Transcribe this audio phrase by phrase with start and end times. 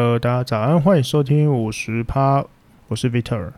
[0.00, 2.42] 呃，大家早安，欢迎收听五十趴，
[2.88, 3.50] 我是 Victor，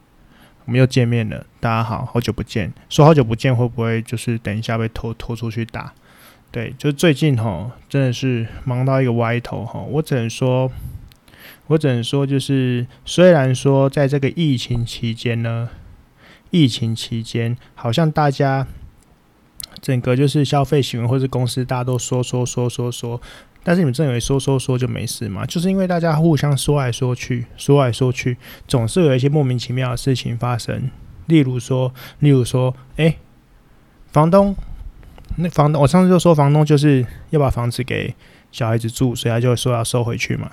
[0.65, 2.73] 我们又见面了，大家好，好久不见。
[2.89, 5.93] 说好久不见，会不会就是等一下被拖拖出去打？
[6.51, 9.85] 对，就最近齁，真的是忙到一个歪头齁。
[9.85, 10.69] 我只能说，
[11.69, 15.69] 我只能说，就是虽然说在这个疫情期间呢，
[16.51, 18.67] 疫情期间好像大家
[19.81, 23.21] 整个就是消费行为或是公司，大家都说说说说说。
[23.65, 25.47] 但是你们真以为说说说就没事吗？
[25.47, 28.37] 就是因为大家互相说来说去，说来说去，
[28.67, 30.91] 总是有一些莫名其妙的事情发生。
[31.27, 33.17] 例如说，例如说，哎、
[34.11, 34.57] 房东，
[35.37, 38.13] 那房东，我上次就说房东就是要把房子给
[38.51, 40.51] 小孩子住，所以他就说要收回去嘛。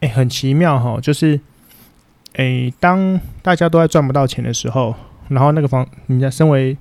[0.00, 1.38] 哎、很奇妙哈，就是，
[2.36, 4.94] 哎、当大家都在赚不到钱的时候，
[5.28, 6.78] 然后那个房，人家身为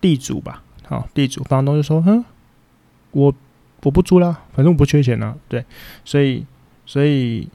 [0.00, 2.24] 地主吧，好，地主房东就说，哼，
[3.10, 3.34] 我。
[3.86, 5.36] 我不租了，反正我不缺钱啊。
[5.48, 5.64] 对，
[6.04, 6.44] 所以，
[6.84, 7.48] 所以，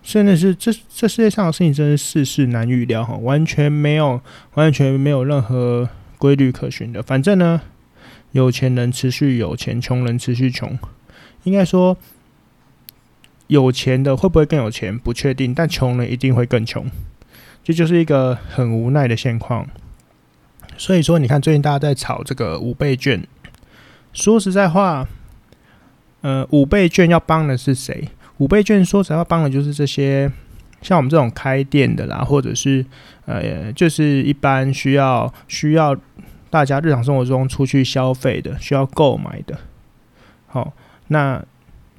[0.00, 4.20] 现在是这这世界上的事情，真是世事难预料哈，完全没有，
[4.54, 7.02] 完全没有任何规律可循的。
[7.02, 7.62] 反正呢，
[8.30, 10.78] 有钱人持续有钱，穷人持续穷。
[11.42, 11.96] 应该说，
[13.48, 16.86] 有钱的会不会更有钱不确定，但穷人一定会更穷。
[17.64, 19.68] 这就是一个很无奈的现况。
[20.78, 23.26] 所以说，你看最近大家在炒这个五倍券，
[24.12, 25.08] 说实在话。
[26.22, 28.08] 呃，五倍券要帮的是谁？
[28.38, 30.30] 五倍券说实话，帮的就是这些
[30.82, 32.84] 像我们这种开店的啦，或者是
[33.26, 35.96] 呃，就是一般需要需要
[36.50, 39.56] 大家日常生活中出去消费的，需要购买的。
[40.48, 40.72] 好，
[41.08, 41.42] 那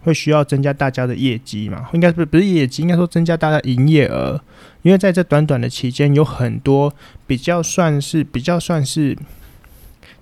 [0.01, 1.87] 会需要增加大家的业绩嘛？
[1.93, 4.41] 应该不不是业绩，应该说增加大家营业额，
[4.81, 6.93] 因为在这短短的期间，有很多
[7.25, 9.17] 比较算是比较算是，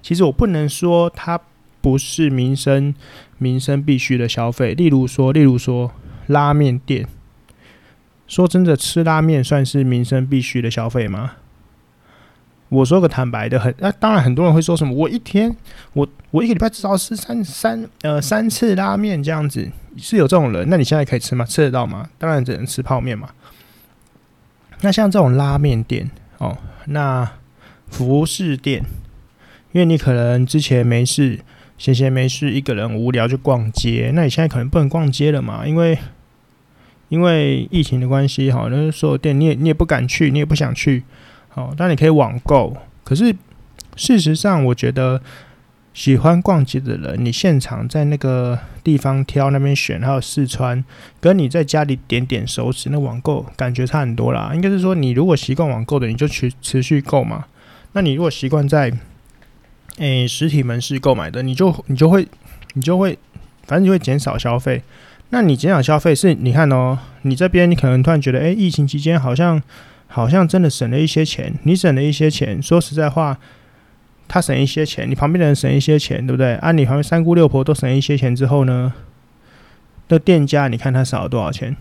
[0.01, 1.41] 其实我不能说它。
[1.86, 2.95] 不是民生
[3.38, 5.91] 民生必须的消费，例如说，例如说
[6.25, 7.08] 拉面店。
[8.25, 11.33] 说真的，吃拉面算是民生必须的消费吗？
[12.69, 15.56] 我说个坦白的，很那、啊、当然很多人会说什么，我一天
[15.94, 20.68] 我我一个礼拜至少吃三三呃三次拉面这样子，是有这种人？
[20.68, 21.45] 那你现在可以吃吗？
[21.45, 22.09] 吃得到吗？
[22.18, 23.29] 当然只能吃泡面嘛。
[24.81, 26.09] 那像这种拉面店
[26.40, 26.57] 哦，
[26.88, 27.31] 那
[27.91, 28.84] 服饰店，
[29.72, 31.41] 因为你可能之前没事。
[31.78, 34.12] 闲闲没事，一个人无聊就逛街。
[34.13, 35.68] 那你现在可能不能逛街了嘛？
[35.68, 35.97] 因为
[37.09, 41.03] 因为疫情的关系，哈，那所有店你也你也不敢去，你也不想去，
[41.50, 42.75] 好，但你可以网购。
[43.03, 43.36] 可是
[43.96, 45.22] 事实上，我觉得
[45.94, 50.84] 喜欢逛街的人，你现场在那个地方挑那边选，还有试穿，
[51.19, 54.52] 跟你在家里点点手指，那网购感觉差很多啦。
[54.56, 57.46] 应该是说，你如果习惯网购的，你就去持续购嘛。
[57.94, 58.92] 那你如果习惯在
[59.97, 62.28] 诶、实体门市购买的，你就你就会
[62.73, 63.17] 你就会，
[63.66, 64.81] 反正你会减少消费。
[65.29, 69.61] 那你减少消费是，你看哦，你这边你可能突然觉得，诶、疫情期间好像
[70.07, 71.53] 好像真的省了一些钱。
[71.63, 73.38] 你省了一些钱，说实在话，
[74.28, 76.56] 他省一些钱，你旁边的人省一些钱，对不对？
[76.56, 78.94] 啊，你旁边三姑六婆都省一些钱之后呢，
[80.07, 81.75] 的店家你看他少了多少钱？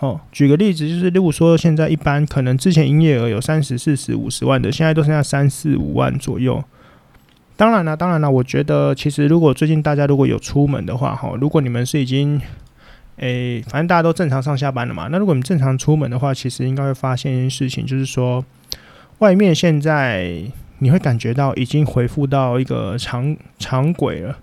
[0.00, 6.62] 哦，举个例子，就是如果说现在一般可能之前营业额有三十、四十、五十万的，现在都剩下三四五万左右。
[7.56, 12.40] 当然了，当然了，我觉得其实如果最近大家如果有出门的话，哈，如果你们是已经，
[13.16, 18.44] 诶、反正大家都正常上下班了嘛，那如果你们正常出门的话，其实应该会发现一件事情，就是说，
[19.18, 20.42] 外面现在
[20.78, 24.38] 你会感觉到已经恢复到一个常常轨了，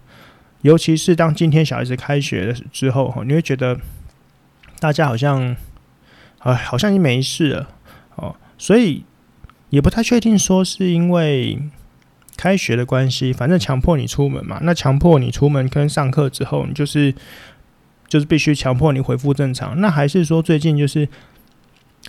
[0.62, 3.78] 尤其是当今天小孩子开学的之后，哈，你会觉得
[4.80, 5.58] 大家好像，
[6.40, 7.68] 哎，好像已经没事了，
[8.16, 9.04] 哦，所以
[9.72, 11.60] 也不太确定说是因为。
[12.40, 14.60] 开学的关系，反正强迫你出门嘛。
[14.64, 17.14] 那强迫你出门跟上课之后，你就是
[18.08, 19.82] 就是必须强迫你恢复正常。
[19.82, 21.06] 那还是说最近就是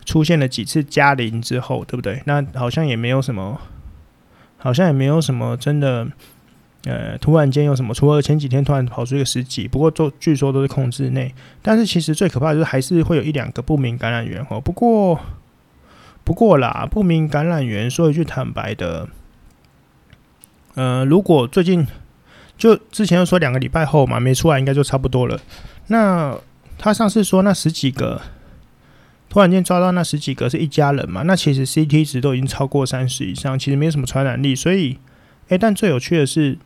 [0.05, 2.23] 出现了几次加零之后，对不对？
[2.27, 3.61] 那好像也没有什么，
[4.57, 6.07] 好像也没有什么真的，
[6.85, 7.93] 呃，突然间有什么？
[7.93, 11.35] 除了前几天突然跑出一个十几，不过都据说都是控制内。
[11.61, 14.61] 但是其实最可怕的就是还是会有一两个不明感染源哦。
[14.61, 15.19] 不过
[16.23, 19.09] 不过啦，不明感染源说一句坦白的。
[20.81, 21.87] 呃，如果最近
[22.57, 25.39] 就之前又说两个礼拜后嘛，没出来应该就差不多了。
[25.89, 26.35] 那
[26.79, 28.23] 他上次说那十几个，
[29.29, 31.21] 突然间抓到那十几个是一家人嘛？
[31.25, 34.55] 那其实 CT 值都已经超过三十以上，其实没有什么传染力。
[34.55, 34.97] 所以，
[35.51, 36.57] 哎、但最有趣的是，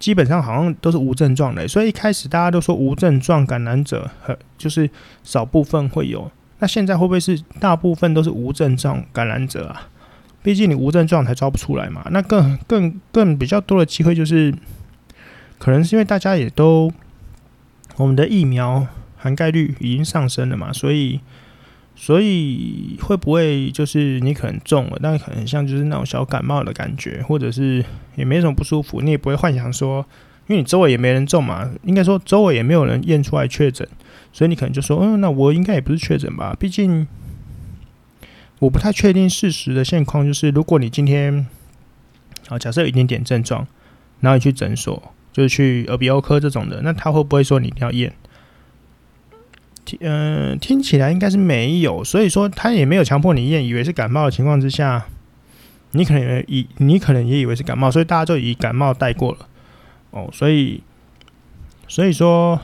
[0.00, 1.68] 基本上好像都是无症状的。
[1.68, 4.10] 所以一开始大家都说无症状感染者，
[4.58, 4.90] 就是
[5.22, 6.28] 少部分会有。
[6.58, 9.90] 那现在会不会是大部分都是无症状感染者啊？
[10.46, 14.54] 毕竟你无症状才抓不出来嘛，那更更更比较多的机会就是，
[15.58, 16.92] 可能是因为大家也都
[17.96, 21.18] 我们的疫苗还涵盖率已经上升了嘛，所以
[21.96, 27.84] 所以会不会就是你可能中了，但可能像就是那种小感冒的感觉，或者是
[28.14, 30.06] 也没什么不舒服，你也不会幻想说，
[30.46, 33.88] 因为你周围也没人中嘛，应该说周围也没有人验出来确诊，
[34.32, 36.54] 所以你可能就说，嗯，那我应该也不是确诊吧？
[36.56, 37.04] 毕竟
[38.58, 41.46] 我不太确定事实的现况，就是如果你今天
[42.48, 43.66] 啊，假设有一点点症状，
[44.20, 45.12] 然后你去诊所。
[45.32, 48.10] 就是去耳鼻喉科这种的，那他会不会说你要验？
[49.84, 55.04] 听，嗯，听起来应该是没有，所以说他也没有强迫你验，以为是感冒的情况之下，
[55.90, 59.46] 你可能以你可能也以为是感冒，所以大家就以感冒带过了。
[60.10, 60.82] 哦，所以
[61.86, 62.58] 所以说，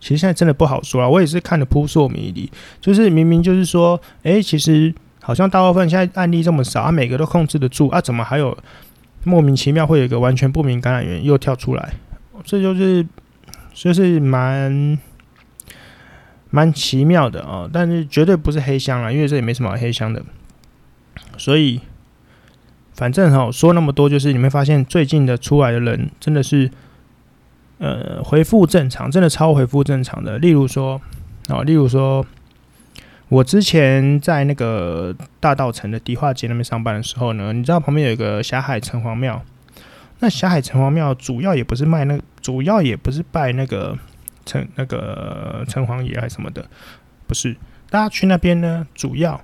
[0.00, 1.08] 其实现在真的不好说啊。
[1.08, 2.50] 我也是看得扑朔迷离，
[2.80, 4.92] 就是明明就是说，哎、其实
[5.24, 8.56] 好像大部分现在案例这么少，啊，每个都控制得住啊，怎么还有？
[9.26, 11.94] 莫名其妙会有一个完全不明感染源又跳出来，
[12.44, 13.06] 这就是
[13.72, 14.98] 就是蛮
[16.50, 17.66] 蛮奇妙的啊！
[17.72, 20.22] 但是绝对不是黑箱了，因为这也没什么黑箱的。
[21.38, 21.80] 所以
[22.92, 26.70] 反正哈说那么多，就是你会发现最近的出来的人真的是
[27.78, 30.38] 呃恢复正常，真的超恢复正常的。
[30.38, 31.00] 例如说
[31.48, 32.26] 啊，例如说。
[33.34, 39.42] 我之前在那个大道城的迪化街那边上班的时候呢，你知道旁边有一个霞海城隍庙。
[40.20, 43.98] 那霞海城隍庙主要也不是卖那，主要也不是拜那个
[44.46, 46.64] 城那个城隍爷还是什么的，
[47.26, 47.56] 不是。
[47.90, 49.40] 大家去那边呢，主要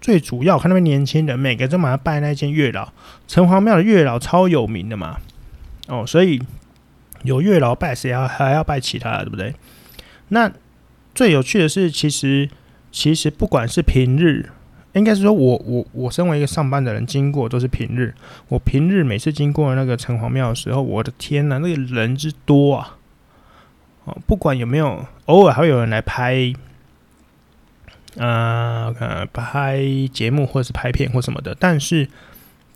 [0.00, 2.92] 最主要看那边年轻人每个都马上拜那间月老。
[3.28, 5.18] 城隍庙的月老超有名的嘛，
[5.86, 6.42] 哦，所以
[7.22, 9.54] 有月老拜，谁要还要拜其他的，对不对？
[10.30, 10.50] 那
[11.14, 12.50] 最有趣的是，其实。
[12.92, 14.50] 其实不管是平日，
[14.94, 18.12] 应该是说我我我身为一个上班的人，经过都是平日。
[18.48, 22.98] 我平日每次经过那个城隍庙的时候，我的天呐，那个人之多啊！
[24.04, 26.52] 哦，不管有没有，偶尔还会有人来拍，
[28.16, 28.92] 呃，
[29.32, 29.80] 拍
[30.12, 31.56] 节目或者是拍片或什么的。
[31.56, 32.08] 但是，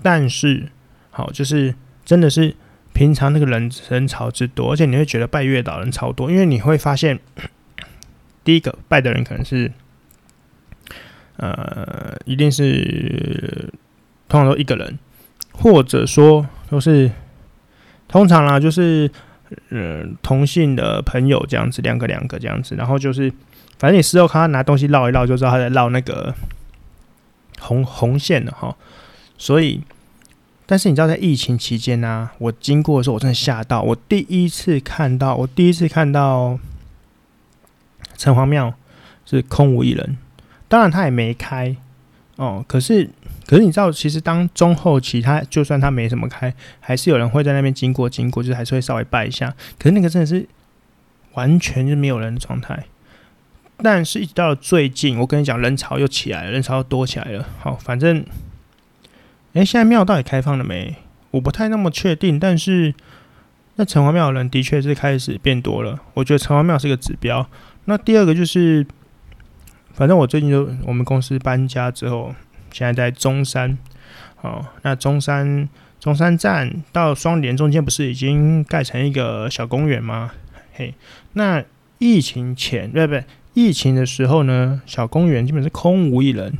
[0.00, 0.68] 但是，
[1.10, 1.74] 好，就是
[2.04, 2.54] 真的是
[2.92, 7.18] 平常那个人人潮之多，而且你会觉得拜月老人超多，因为你会发现，
[8.44, 9.72] 第一个拜的人可能是。
[11.36, 13.72] 呃，一定是
[14.28, 14.98] 通常都一个人，
[15.52, 17.10] 或者说都是
[18.06, 19.10] 通常啦，就是
[19.70, 23.32] 呃同性的朋友这样子，两个两个这样子，然后就是
[23.78, 26.34] 反正你事后看他拿东西绕一绕，就知道他在绕那个
[27.60, 28.76] 红红线的哈。
[29.36, 29.82] 所以，
[30.64, 36.58] 但是你知道，在疫情期间呢、啊，我经过的时候，我真的吓到，我第一次看到，我第一次看到
[38.16, 38.72] 城隍庙
[39.26, 40.16] 是空无一人。
[40.74, 41.76] 当然他也没开
[42.34, 43.08] 哦，可是
[43.46, 49.54] 可是你知道，其实当中后期他就算他没什么开，还是有人会在那边经过经过，就是还是会稍微拜一下。
[49.78, 50.44] 可是那个真的是
[51.34, 52.86] 完全就没有人的状态。
[53.76, 57.46] 但是一直到最近，我跟你讲，人潮又起来了，人潮又多起来了。
[57.60, 58.26] 好，反正
[59.52, 60.96] 哎、现在庙到底开放了没？
[61.30, 62.40] 我不太那么确定。
[62.40, 62.92] 但是
[63.76, 67.48] 那城隍庙的人的确是开始变多了，我觉得城隍庙是一个指标。
[67.84, 68.84] 那第二个就是。
[69.94, 72.34] 反正我最近就我们公司搬家之后，
[72.72, 73.78] 现在在中山，
[74.42, 75.68] 哦，那中山
[76.00, 80.32] 中山站到双连中间不是已经盖成一个小公园吗？
[80.72, 80.94] 嘿，
[81.34, 81.64] 那
[81.98, 83.24] 疫情前对不对？
[83.54, 86.52] 疫情的时候呢，小公园基本是空无一人，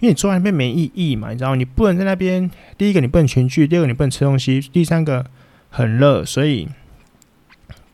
[0.00, 5.24] 因为你坐在那边没意义嘛，你知道，你不能在那边，第一个你不能群聚，第二个你不能吃东西，第三个
[5.70, 6.68] 很热，所以。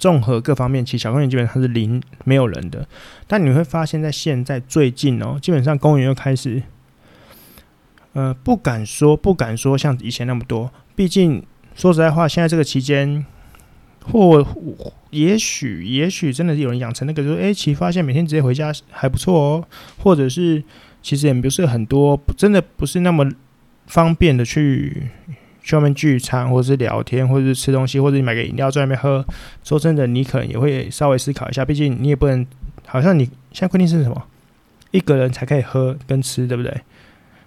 [0.05, 2.87] 综合各方面，其实小公园基本上是零没有人的。
[3.27, 6.63] 但你会发现在现在最近哦，基本上公园又开始，
[8.13, 10.71] 呃，不敢说不敢说像以前那么多。
[10.95, 11.43] 毕竟
[11.75, 13.25] 说实在话，现在这个期间，
[14.03, 14.47] 或
[15.09, 19.65] 也许也许真的是有人养成那个，说哎，其实发现每天直接回家还不错哦。
[19.97, 20.63] 或者是
[21.01, 23.27] 其实也不是很多，真的不是那么
[23.87, 25.09] 方便的去。
[25.65, 29.25] 去外面聚餐，或者是聊天，或者是吃东西，或者你买个饮料在外面喝。
[29.65, 32.47] 说真的，你可能也会稍微思考一下，毕竟你也不能，
[32.87, 34.25] 好像你现在规定是什么，
[34.91, 36.71] 一个人才可以喝跟吃，对不对？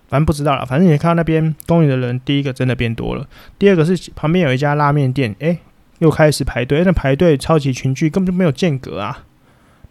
[0.09, 0.65] 反正不知道了。
[0.65, 3.27] 反正你看到那边公园的人，第一个真的变多了，
[3.59, 5.59] 第二个是旁边有一家拉面店，哎、欸，
[5.99, 9.25] 又开始排队，那排队超级群聚，根本就没有间隔啊，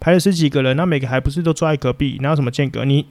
[0.01, 2.83] 排了十几个人，那每个还不是都坐在隔壁，哪有什么间隔？
[2.83, 3.05] 你。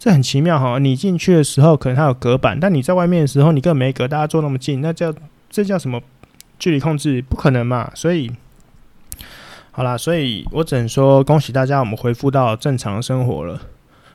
[0.00, 5.14] 这很奇妙哈，你进去的时候可能它有隔板，但你在外面的时候你根本没隔，大家坐那么近，那叫
[5.50, 6.00] 这叫什么
[6.58, 7.20] 距离控制？
[7.20, 7.92] 不可能嘛！
[7.94, 8.32] 所以，
[9.72, 13.60] 好啦，所以我只能说恭喜大家，我们恢复到正常生活了。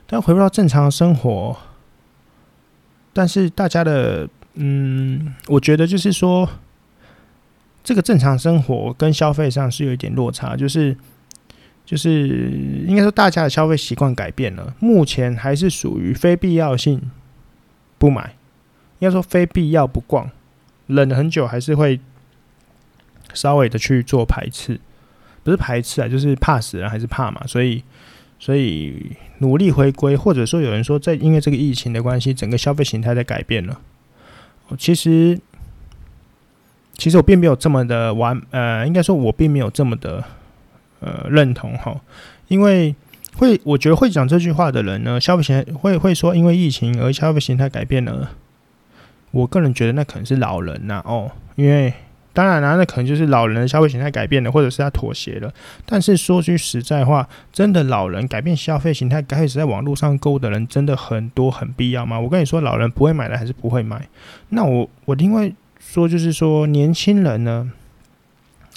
[0.08, 1.56] 但恢复到正常生活，
[3.12, 6.48] 但是大家的嗯，我觉得就是说，
[7.84, 10.96] 这个正常生活跟消费上是有一点落差，就是
[11.86, 12.50] 就是
[12.86, 17.00] 应该说大家的消费习惯改变了，目前还是属于非必要性
[17.96, 18.34] 不买，
[18.98, 20.30] 应该说非必要不逛，
[20.88, 21.98] 忍了很久还是会
[23.32, 24.78] 稍微的去做排斥，
[25.42, 27.82] 不是排斥啊，就是怕死人还是怕嘛，所以
[28.38, 33.80] 所以努力回归，或者说有人说在因为这个疫情的关系，整个消费形态在改变了，
[34.76, 35.40] 其实。
[36.98, 40.24] 其实我并没有这么的完，呃，应该说我并没有这么的
[41.00, 42.00] 呃认同哈，
[42.48, 42.94] 因为
[43.36, 48.30] 会我觉得会讲这句话的人呢，消费形态会会说因为疫情而消费形态改变了，
[49.30, 51.92] 我个人觉得那可能是老人呐、哦，因为
[52.32, 55.52] 当然啦、那可能就是老人的消费形态改变了，或者是他妥协了。
[55.84, 62.20] 但是说句实在话，真的老人改变消费形态，开始在网络上购物的人真的很多，很必要吗？
[62.20, 64.06] 我跟你说，老人不会买的还是不会买。
[64.50, 65.52] 那我我另外。
[65.78, 67.70] 说就是说，年轻人呢，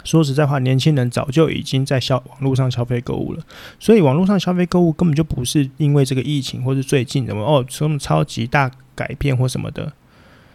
[0.04, 3.44] 说实在话，年轻人早就已经在消网络上消费购物了。
[3.80, 9.92] 所以网络上消费购物根本就不是因为这个疫情，或是最近什么哦什么超级大改变或什么的，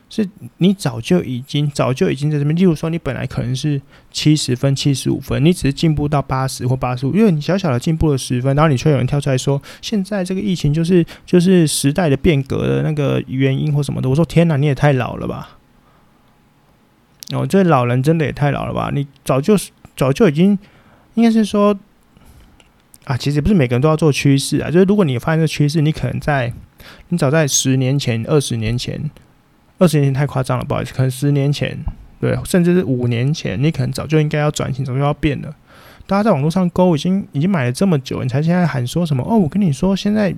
[0.08, 2.54] 是你早就已经早就已经在这边。
[2.54, 14.08] 例如说，你本来可能是七十分、七十五分，你只是进步到八十或八十五，因为你小小的进步了十分，然后你却有人跳出来说，现在这个疫情就是就是时代的变革的那个原因或什么的。
[14.08, 15.53] 我说天哪，你也太老了吧！
[17.34, 18.90] 哦，这老人真的也太老了吧？
[18.94, 19.56] 你早就
[19.96, 20.58] 早就已经，
[21.14, 21.76] 应该是说
[23.04, 24.70] 啊，其实不是每个人都要做趋势啊。
[24.70, 26.52] 就是如果你发现这趋势，你可能在
[27.08, 29.10] 你早在十年前、二十年前、
[29.78, 31.76] 二十年前太夸张了，不好意思，可能十年前，
[32.20, 35.54] 对，甚至是五年前，你可能早就应该要转型，早就要变了。
[36.06, 39.22] 大家在网络上购已经已经买了这么久，你才现在喊说什么？
[39.22, 40.34] 哦，我跟你说，现在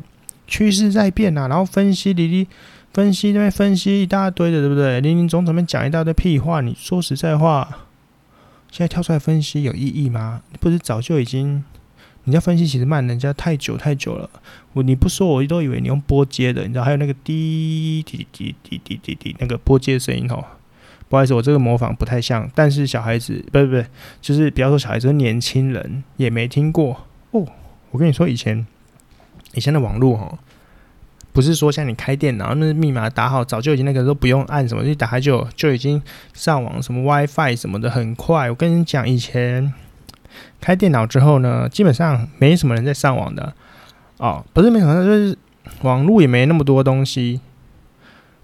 [0.46, 2.46] 趋势在变啊，然后分析哩哩。
[2.96, 5.02] 分析那边分析一大堆的，对不对？
[5.02, 6.62] 林林总总边讲一大堆屁话。
[6.62, 7.68] 你说实在话，
[8.70, 10.40] 现在跳出来分析有意义吗？
[10.60, 11.62] 不是早就已经，
[12.24, 14.30] 你要分析其实慢人家太久太久了。
[14.72, 16.84] 我你不说，我都以为你用波接的，你知道？
[16.84, 20.42] 还有那个滴滴滴滴滴滴滴那个波接声音哦。
[21.10, 23.86] 不好意思，我这个模仿不太像，但是小孩子不是不是，
[24.22, 27.46] 就是不要说小孩子，年轻人也没听过哦。
[27.90, 28.66] 我跟你说，以前
[29.52, 30.38] 以前的网络哦。
[31.36, 36.00] 不是说像你开电脑，那密码打好，早就已经那个都不用按什么，一打开就就已经
[36.32, 38.48] 上网，什么 WiFi 什么的很快。
[38.48, 39.70] 我跟你讲，以前
[40.62, 43.52] 开电脑之后呢，基本上没什么人在上网的
[44.16, 45.36] 哦，不是没什么，就是
[45.82, 47.42] 网络也没那么多东西。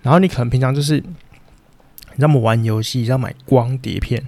[0.03, 2.35] 然后你可能平常就是你知道吗？
[2.41, 4.23] 玩游戏要买光碟片。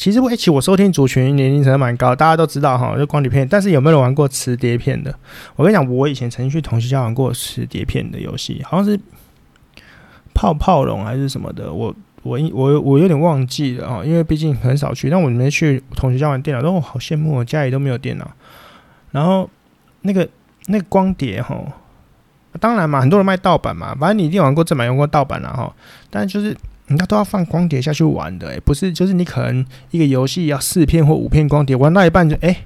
[0.00, 3.46] 其实我，一起我收听族群年龄层蛮高，大家都知道哈，就光碟片。
[3.46, 5.14] 但是有没有人玩过磁碟片的？
[5.56, 8.98] 我跟你讲，我以前曾经去同学家玩过磁碟片的游戏，好像是
[10.32, 11.70] 泡泡龙还是什么的。
[11.70, 15.10] 我我我我有点忘记了啊，因为毕竟很少去。
[15.10, 18.26] 但我没去同学家玩电脑，都好羡慕，我家里都没有电脑。
[19.10, 19.50] 然后
[20.00, 20.26] 那个
[20.68, 21.62] 那个光碟哈，
[22.58, 25.70] 当然嘛，很多人卖盗版嘛，反正你一定玩过正版，用过盗版了哈。
[26.08, 26.56] 但就是。
[26.90, 32.64] 人家都要放光碟下去玩的，诶，不是，就是你可能一个游戏要四片或五片光碟，玩到一半就诶、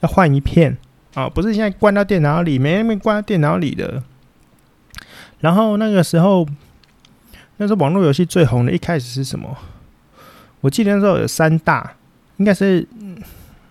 [0.00, 0.78] 要换一片
[1.14, 4.04] 啊，不是现在关到电脑里，没没关到电脑里的。
[5.40, 6.46] 然后那个时候，
[7.56, 9.58] 那时候网络游戏最红的，一开始是什么？
[10.60, 11.94] 我记得那时候有三大，
[12.36, 12.86] 应该是，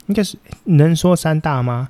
[0.08, 1.88] 应该是能说三大吗？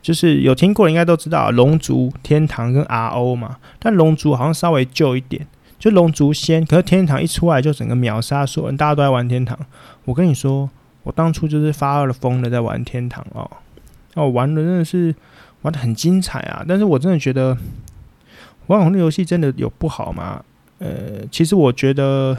[0.00, 3.58] 就是有听过应该都知道，龙族、天堂跟 RO 嘛。
[3.78, 5.46] 但龙族好像稍微旧一点。
[5.82, 9.58] 就龙族先，可是天堂一出来就整个秒杀所有人，大家都在玩天堂。
[10.04, 10.70] 我跟你说，
[11.02, 13.50] 我当初就是发了疯的在玩天堂哦，
[14.14, 15.12] 哦，玩的真的是
[15.62, 16.64] 玩的很精彩啊！
[16.68, 17.58] 但是我真的觉得
[18.68, 20.44] 玩网络游戏真的有不好吗？
[20.78, 22.38] 呃，其实我觉得，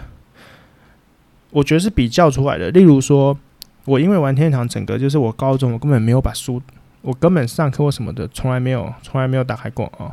[1.49, 2.71] 我觉得是比较出来的。
[2.71, 3.37] 例如说，
[3.83, 6.61] 我因为玩天堂，整个就是我高中我根本没有把书，
[7.01, 10.07] 我根本上课或什么的从来没有，从来没有打开过啊。
[10.07, 10.11] 哦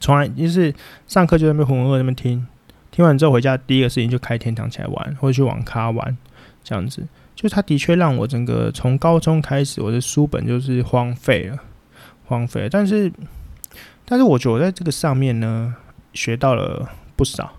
[0.00, 0.74] 从来就是
[1.06, 2.46] 上课就在那边浑浑噩噩那边听，
[2.90, 6.16] 听完之后回家第一个事情就开天堂起来玩，或者去网咖玩，
[6.64, 7.06] 这样子。
[7.36, 11.58] 就他的确让我整个从高中开始，我的书本就是荒废了，
[12.26, 12.68] 荒废。
[12.70, 13.10] 但是，
[14.04, 15.74] 但是我觉得我在这个上面呢，
[16.12, 17.52] 学到了不少。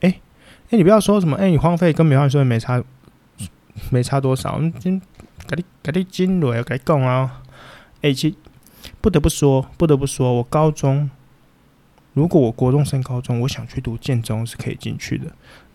[0.00, 0.20] 哎、欸，
[0.70, 2.82] 哎、你不要说什么，哎、你荒废跟没荒废没差，
[3.90, 4.60] 没差多少。
[4.78, 5.00] 今
[5.46, 7.42] 给你给你金锐要给你讲啊。
[8.02, 8.36] 哎、欸，其
[9.00, 11.10] 不得不说，不得不说，我高中。
[12.14, 15.26] 如果我国中升高中，我想去读建中是可以进去的。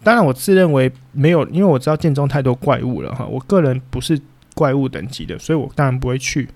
[0.03, 3.25] 当然，我自认为没有，因为我知道建中太多怪物了哈。
[3.25, 4.19] 我个人不是
[4.53, 6.47] 怪物等级的，所以我当然不会去。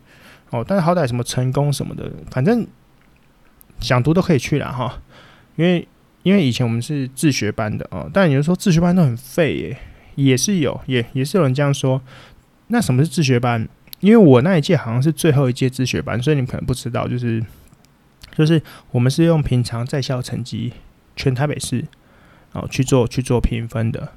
[0.52, 2.68] 哦，但是好歹什么成功什么的，反正
[3.80, 5.02] 想读都可以去了哈。
[5.56, 5.88] 因为
[6.24, 9.78] 因为以前我们是自学班的哦，但有人说自学班都很废耶，
[10.16, 12.02] 也是有，也也是有人这样说。
[12.68, 13.68] 那什么是自学班？
[14.02, 17.44] 因为我那一届好像是最后一届自学班，所以你们可能不知道，就是
[18.36, 18.62] 就是
[18.92, 20.74] 我们是用平常在校成绩
[21.16, 21.86] 全台北市
[22.54, 24.12] 哦去做去做评分的，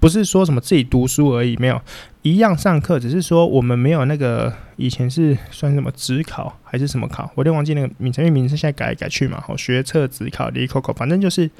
[0.00, 1.80] 不是说什么自己读书而已，没有
[2.22, 11.50] 一样上课，只是说我们没有那个以前是算什么指考还是什么考，我都忘记那个名称，因为名称现在改来改去嘛，好学测指考离口口，反正就是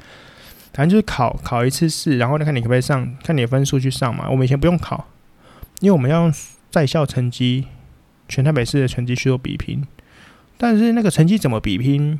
[0.73, 4.29] 反正就是考考一次试，然后再看你可不可以上，看你的分数去上嘛。
[4.29, 5.07] 我们以前不用考，
[5.79, 6.33] 因为我们要用。
[6.71, 7.67] 在校成绩，
[8.27, 9.81] 全台北市的成绩去做比拼，
[10.57, 12.19] 但是那个成绩怎么比拼？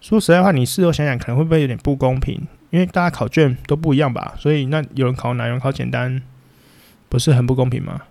[0.00, 2.46] 说实在话，你事后想想，可能会不会有点不公平？
[2.70, 6.20] 因为大家考卷都不一样吧，所以那有人考难，有人考简单，
[7.08, 8.02] 不是很不公平吗？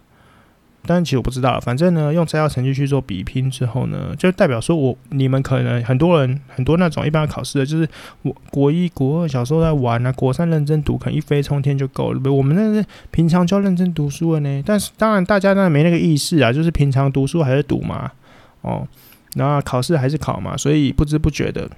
[0.85, 7.87] 但其实我不知道，反正呢，用摘要成绩去做比拼之后呢，就代表说我你们可能很多人很多那种一般考试的，就是
[8.23, 12.33] 我国一国二小时候在玩啊，国三认真读，可能一飞冲天就够了。
[12.33, 14.63] 我们那是平常就要认真读书了呢。
[14.65, 18.11] 但是当然大家当然没那个意识啊，就是平常读书还是读嘛，
[18.59, 18.85] 哦，
[19.35, 21.69] 然后考试还是考嘛，所以不知不觉的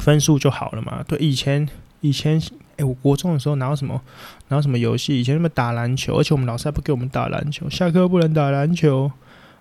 [0.00, 1.04] 分数就好了嘛。
[1.06, 1.68] 对，以前
[2.00, 2.40] 以前。
[2.78, 3.98] 哎、我国中的时候哪有什么，
[4.48, 5.18] 哪有什么游戏？
[5.18, 9.10] 以前那么打篮球，而且我们老师还不给我们打篮球，下课不能打篮球。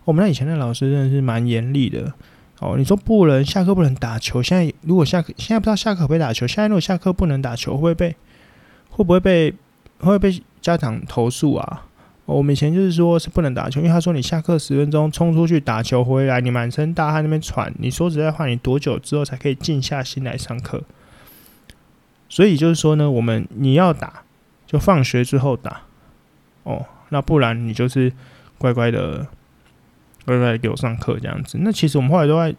[0.03, 2.12] 我们那以前的老师真的是蛮严厉的。
[2.60, 6.45] 哦，你说不能下课不能打球，现在如果下课，现在不知道下课可不可以打球。
[6.45, 8.15] 现在如果下课不能打球，会不会被
[8.89, 9.57] 会不会被会
[10.00, 11.85] 不会被家长投诉啊？
[12.25, 20.84] 哦，我们以前就是说是不能打球，因为他说你下课十分钟冲出去打球回来，你满身大汗那边喘，你说实在话，你多久之后才可以静下心来上课？
[22.27, 24.24] 所以就是说呢，我们你要打，
[24.65, 25.82] 就放学之后打，
[26.63, 28.12] 哦，那不然你就是
[28.58, 29.27] 乖乖的，
[30.25, 31.60] 乖乖的给我上课这样子。
[31.62, 32.51] 那其实我们后来都在，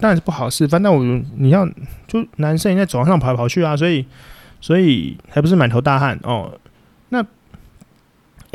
[0.00, 0.80] 当然是不好示范。
[0.80, 1.02] 但我
[1.36, 1.68] 你要
[2.06, 4.06] 就男生你在走廊上跑来跑去啊，所以
[4.60, 6.56] 所以还不是满头大汗哦。
[7.08, 7.26] 那，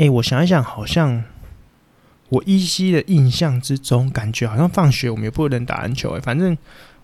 [0.04, 1.24] 哎，我想一想，好像
[2.28, 6.56] 我依稀的印象之中，感觉好像放学我们也不能打篮球哎，反正。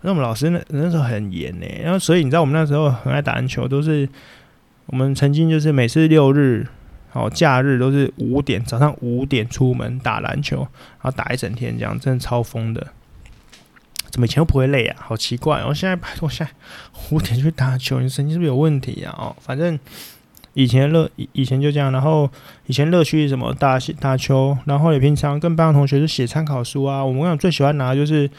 [0.02, 4.08] 那我们老师那那时候很严呢，然后所以你知道我们那时候很爱打篮球，都是
[4.86, 6.66] 我们曾经就是每次六日
[7.10, 12.86] 好假日都是五点早上五点出门打篮球，然后打一整天这样，真的超疯的。
[14.10, 14.96] 怎么以前都不会累啊？
[15.00, 15.62] 好奇怪！
[15.66, 16.52] 我现在拜托，现在
[17.10, 19.14] 五点去打球，你神经是不是有问题啊？
[19.18, 19.78] 哦，反正
[20.54, 22.30] 以前乐以以前就这样，然后
[22.66, 27.04] 以前乐趣什么打打球，然后也平常跟班上同学就写参考书啊。
[27.04, 28.30] 我们讲最喜欢拿的就是。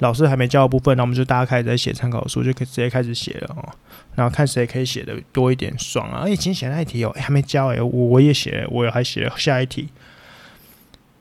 [0.00, 3.66] 老师还没教的部分，那我们就大家开始在写参考书，就可以直接开始写了哦。
[4.14, 6.24] 然后看谁可以写的多一点，爽啊！
[6.26, 9.88] 哎，今天写那一题哦，还没教哎，我我也写，我也还写了下一题。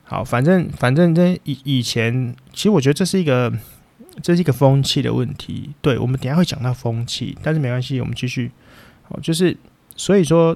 [0.04, 3.50] 好，反正反正这以以前，其实我觉得这是一个
[4.22, 5.70] 这是一个风气的问题。
[5.82, 8.52] 对，我们等下会讲到风气，但是没关系，我们继续。
[9.08, 9.56] 哦，就是
[9.96, 10.56] 所以说，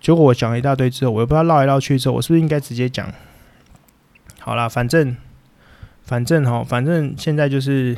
[0.00, 3.12] 结果我讲了一大堆之后，我又不知道绕来绕去之后，我是不是应该直接讲？
[4.40, 5.16] 好啦，反正。
[6.02, 7.96] 反正哈，反正现在就是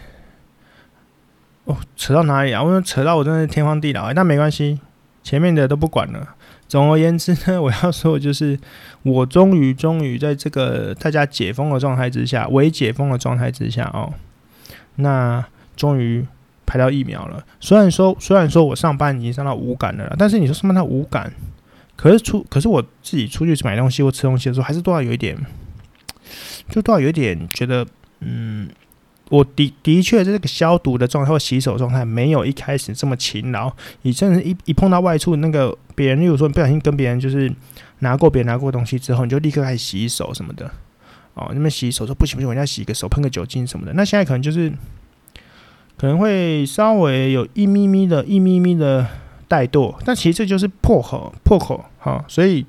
[1.65, 2.63] 哦，扯到哪里啊？
[2.63, 4.79] 我说扯到我真的是天荒地老，欸，那没关系，
[5.23, 6.37] 前面的都不管了。
[6.69, 8.59] 总而言之呢，我要说就是，
[9.03, 14.13] 我终于终于在这个大家解封的状态之下，未解封的状态之下哦，
[14.97, 16.27] 那终于
[16.67, 17.45] 排到疫苗了。
[17.61, 21.33] 虽然说虽然说我上班已经上到无感了，但是你说上班到无感，
[21.97, 25.37] 可是出可是我自己出去买东西或吃东西的时候，还是多少有一点。
[26.71, 27.85] 就多少有一点觉得，
[28.21, 28.69] 嗯，
[29.29, 33.71] 我的的确这个消毒的状态或洗手状态没有一开始这么勤劳。
[34.03, 37.53] 你甚至一一碰到外出那个别人，例如说不小心跟别人就是
[37.99, 40.71] 拿过别人拿过东西之后，你就立刻开始洗手什么的。
[41.35, 43.93] 哦，那边洗手说不行不行，我要洗个手，喷个酒精什么的。
[43.93, 44.73] 那现在可能就是
[46.03, 49.07] 可能会稍微有一咪咪的一咪咪的
[49.49, 52.67] 怠惰，但其实这就是破口破口哈，所以。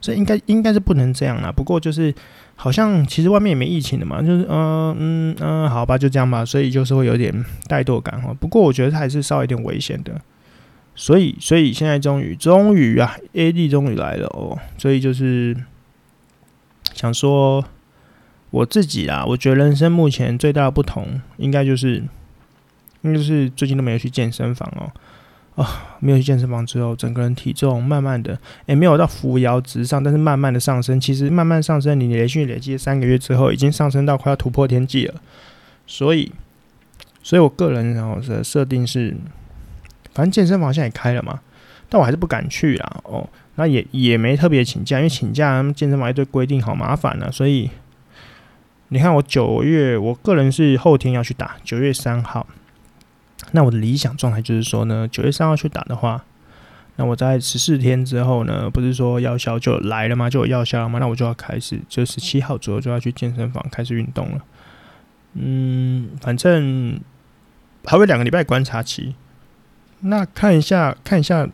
[0.00, 1.50] 所以应该应该是不能这样啦。
[1.50, 2.12] 不过就是
[2.56, 6.44] 好像其实外面也没疫情的嘛，就是嗯嗯嗯，好吧，就这样吧。
[6.44, 7.32] 所以就是会有点
[7.68, 8.34] 怠惰感哈。
[8.38, 10.20] 不过我觉得还是稍微有点危险的。
[10.94, 14.58] 所以所以现在终于终于啊，AD 终于来了哦。
[14.76, 15.56] 所以就是
[16.92, 17.64] 想说
[18.54, 21.96] 我自己啊，我觉得人生目前最大的不同，应该就是
[23.02, 24.92] 应该就是最近都没有去健身房哦。
[25.56, 25.66] 哦，
[25.98, 31.00] 没有去健身房之后，整个人体重慢慢的，也没有到扶摇直上，但是慢慢的上升。
[31.00, 35.14] 其实慢慢上升，你连续累积三个月之后，已经上升到快要突破天际了。
[35.88, 36.30] 所以，
[37.24, 39.16] 所以我个人然后的设定是，
[40.12, 41.40] 反正健身房现在也开了嘛，
[41.88, 43.00] 但我还是不敢去啊。
[43.02, 47.28] 哦，那也也没特别请假，因为请假健身房一堆规定，好麻烦啊。
[47.32, 47.68] 所以，
[48.94, 52.46] 你看我九月，我个人是后天要去打，九月三号。
[53.50, 56.24] 那我的理想状态就是说呢，九月三号去打的话，
[56.94, 60.30] 那我在十四天之后呢，不是说药效就来了吗？
[60.30, 61.00] 就有药效了吗？
[61.00, 64.44] 那我就要开始，就十七号左右就要去健身房开始运动了。
[65.32, 67.00] 嗯，反正
[67.84, 69.16] 还有两个礼拜观察期。
[70.02, 71.48] 那看一下，看一下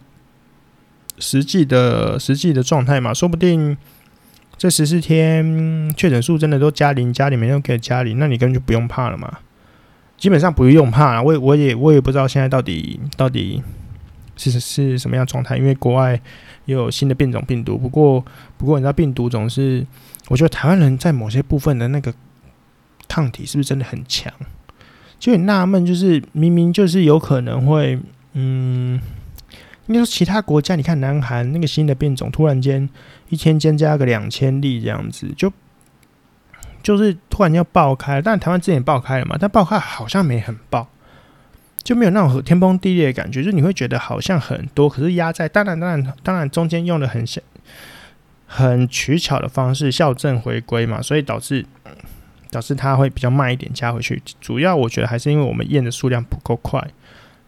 [1.18, 3.79] 实际的实际的状态嘛，说不定
[4.60, 9.38] 这十四天确诊数真的都加零，加零，每天都可以加零，那你根本就不用怕了嘛。
[10.18, 13.62] 基本上不用怕，我我也我也不知道现在到底到底
[14.36, 16.20] 是是什么样状态，因为国外
[16.66, 17.78] 又有新的变种病毒。
[17.78, 18.22] 不过
[18.58, 19.86] 不过你知道病毒总是，
[20.28, 22.12] 我觉得台湾人在某些部分的那个
[23.08, 24.30] 抗体是不是真的很强？
[25.18, 27.98] 就很纳闷，就是明明就是有可能会，
[28.34, 29.00] 嗯，
[29.90, 32.88] 应该说其他国家，你看南韩那个新的变种，突然间
[33.29, 35.53] 一天增加个两千例这样子，就。
[36.83, 40.88] 就是突然要爆开，但台湾之前爆开了嘛，但爆开好像没很爆，
[41.83, 47.42] 就没有那种天崩地裂的感觉，就你会觉得好像很多，可是压在当然当然当然中间用的很小
[48.46, 51.66] 很取巧的方式校正回归嘛，所以导致
[52.50, 54.22] 导致它会比较慢一点加回去。
[54.40, 56.83] 主要我觉得还是因为我们验的数量不够快，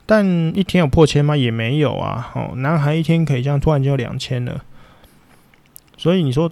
[0.07, 1.37] 但一天有破千吗？
[1.37, 2.31] 也没有啊。
[2.35, 4.63] 哦，男孩一天可以这样突然就两千了，
[5.97, 6.51] 所以你说。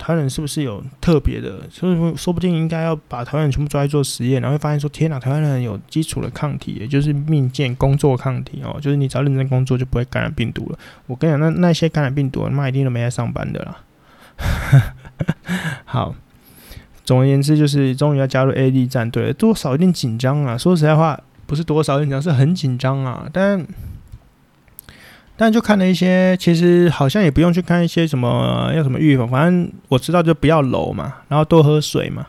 [0.00, 1.62] 台湾人是不是有特别的？
[1.72, 10.78] 所以说不定应该要把台湾人全部抓去做实验，然后会发现说：天哪，台湾人有基础的抗体，也就是命健工作抗体哦，就是你只要认真工作就不会感染病毒了。
[11.08, 14.94] 我跟你讲，那那些感染病毒，那一定都没在上班的啦。
[15.84, 16.14] 好，
[17.04, 20.56] 总而言之，就是终于要加入 AD 战队，多少有点紧张啊。
[20.56, 23.26] 说实在话，不是多少紧张，是很紧张啊。
[23.32, 23.66] 但
[25.36, 32.26] 但就看了一些，其实好像也不用去看一些什么要什么预防，反正我知道就不要揉嘛，然后多喝水嘛，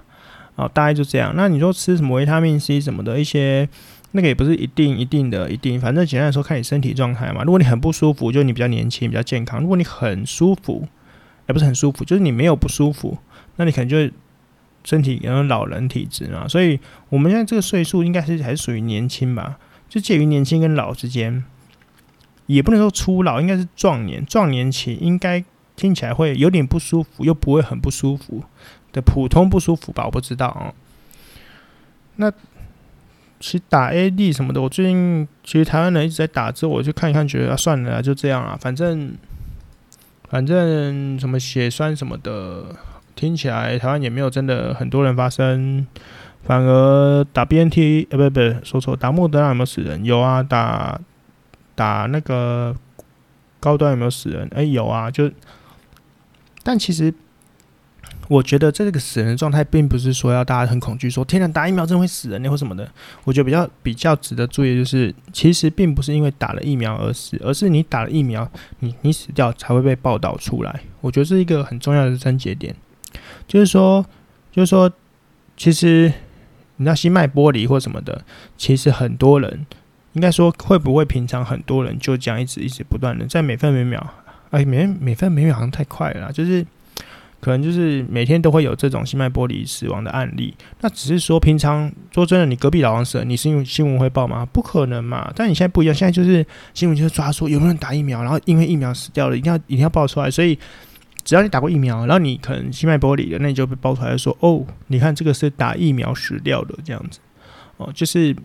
[0.55, 1.33] 哦，大概就这样。
[1.35, 3.67] 那你说吃什么维他命 C 什么的一些，
[4.11, 7.43] 那个也不是一定一定的一定，反正简单来说看你身体状态嘛。
[7.43, 10.87] 如果你很不舒服，就你比较年轻比较健康；如果你很舒服，
[11.47, 13.17] 也不是很舒服，就是你没有不舒服，
[13.57, 14.09] 那你可能就
[14.89, 16.47] 身体有老人体质嘛。
[16.47, 21.43] 所以我们现在这个岁数应该是还是属于年轻吧，就介于年轻跟老之间。
[22.47, 24.25] 也不能说初老，应该是壮年。
[24.25, 25.43] 壮年期应该
[25.75, 28.43] 听起来会有点不舒服，又不会很不舒服
[28.91, 30.05] 的普通不舒服吧？
[30.05, 30.73] 我不知道啊。
[32.15, 32.31] 那
[33.39, 38.57] 其实打 AD 什么的，我最近其实台湾人一直在打，之后我就看一看，觉得啊，算了，就这样啊。
[38.59, 39.13] 反正
[40.27, 42.75] 反正什么血栓什么的，
[43.19, 45.85] 听起来台湾也没有真的很多人发生。
[46.43, 50.05] 反而打 BNT，呃，不不，说错，打莫德纳有没有死人？
[50.05, 50.99] 有啊，打。
[51.75, 52.75] 打那个
[53.61, 54.49] 高端有没有死人？
[54.53, 55.31] 哎、有啊，就
[56.61, 57.13] 但其实
[58.27, 62.85] 我觉得这个死人的状态，并不是说要大家很恐惧，说天哪，打疫苗真会死人呢，或什么的。
[63.23, 70.81] 我觉得比较比较值得注意就是，其实并不是因为打了疫苗而死，而是你打了疫苗，你你死掉才会被报道出来。
[70.99, 72.75] 我觉得是一个很重要的症结点，
[73.49, 74.05] 就是说，
[74.49, 74.89] 就是说，
[75.57, 76.13] 其实
[76.77, 78.23] 你知道心脉剥离或什么的，
[78.55, 79.65] 其实很多人。
[80.13, 84.13] 应该说，会不会平常很多人就这样一直一直不断的在每分每秒，
[84.49, 86.65] 哎，每每分每秒好像太快了啦，就是
[87.39, 90.53] 可能就是每天都会有这种心脉剥离死亡的案例。
[90.81, 94.43] 那只是说，平常说真的，你隔壁老王死了，你是因为新闻会报吗？
[94.51, 95.31] 不可能嘛。
[95.35, 100.29] 但你现在不一样，现在就是新闻就是抓说有没有人打疫苗，然后因为疫苗死掉了，一定要一定要报出来。
[100.29, 100.57] 所以
[101.29, 107.19] 只要你打过疫苗，然后你可能心脉剥离了，那你就被爆出来说哦，你看这个是打疫苗死掉的这样子
[107.77, 108.35] 哦，就是。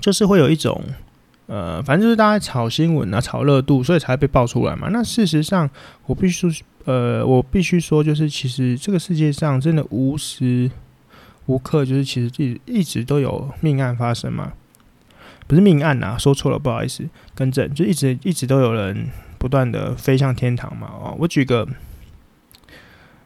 [0.00, 0.80] 就是会有一种，
[1.46, 4.88] 呃，反正就是大家炒新闻啊，炒热度，所以才会被爆出来嘛。
[4.90, 5.68] 那事实上，
[6.06, 6.46] 我必须，
[6.84, 10.70] 呃，我必须说，就是其实这个世界上真的无时
[11.46, 14.52] 无刻，就是其实一一直都有命案发生嘛。
[15.48, 19.08] 不是命案呐，说错了，不好意思，更正，就一直一直都有人
[19.40, 20.86] 不断的飞向天堂嘛。
[20.86, 21.66] 哦，我举个，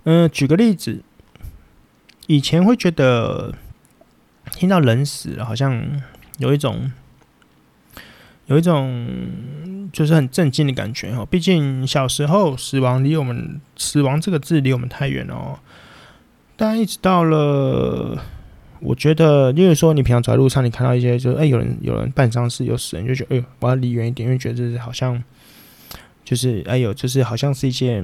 [0.04, 1.02] 嗯、举个例子，
[2.26, 3.52] 以前会觉得
[4.52, 6.00] 听到人死了，好像。
[6.38, 6.90] 有一种，
[8.46, 11.24] 有一种就是很震惊的感觉哦。
[11.24, 15.60] 毕竟小时候死亡离我们死亡这个字离我们太远了哦。
[16.56, 18.20] 但一直到了，
[18.80, 25.22] 我觉得，例如说你平常走在路上，你看到一些就是哎、有人有人办丧事有死人，就觉得哎呦我要离远一点，因为觉得这是好像
[26.24, 28.02] 就是哎呦就是好像是一件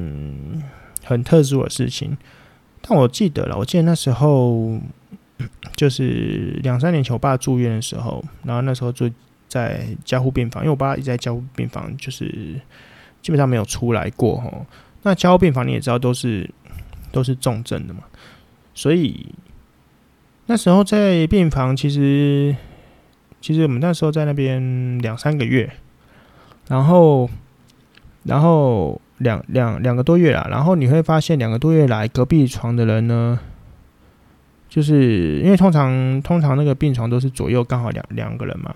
[1.04, 2.16] 很特殊的事情。
[2.82, 4.78] 但我记得了，我记得那时候。
[5.74, 9.10] 就是两三年前我爸住院的时候，然后那时候就
[9.48, 12.60] 在加护病房，因为我爸一直在加护病房，就是
[13.22, 14.66] 基本上没有出来过吼。
[15.00, 16.50] 那加护病房你也知道，都是
[17.10, 18.02] 都是重症的嘛，
[18.74, 19.34] 所以
[20.44, 22.54] 那时候在病房，其实
[23.40, 25.72] 其实我们那时候在那边两三个月，
[26.68, 27.30] 然后
[28.24, 33.38] 然后两两两个多月了，然后你会发现两个多月来隔壁床的人呢，
[34.68, 38.74] 就是因为通常通常那个病床都是左右刚好两两个人嘛，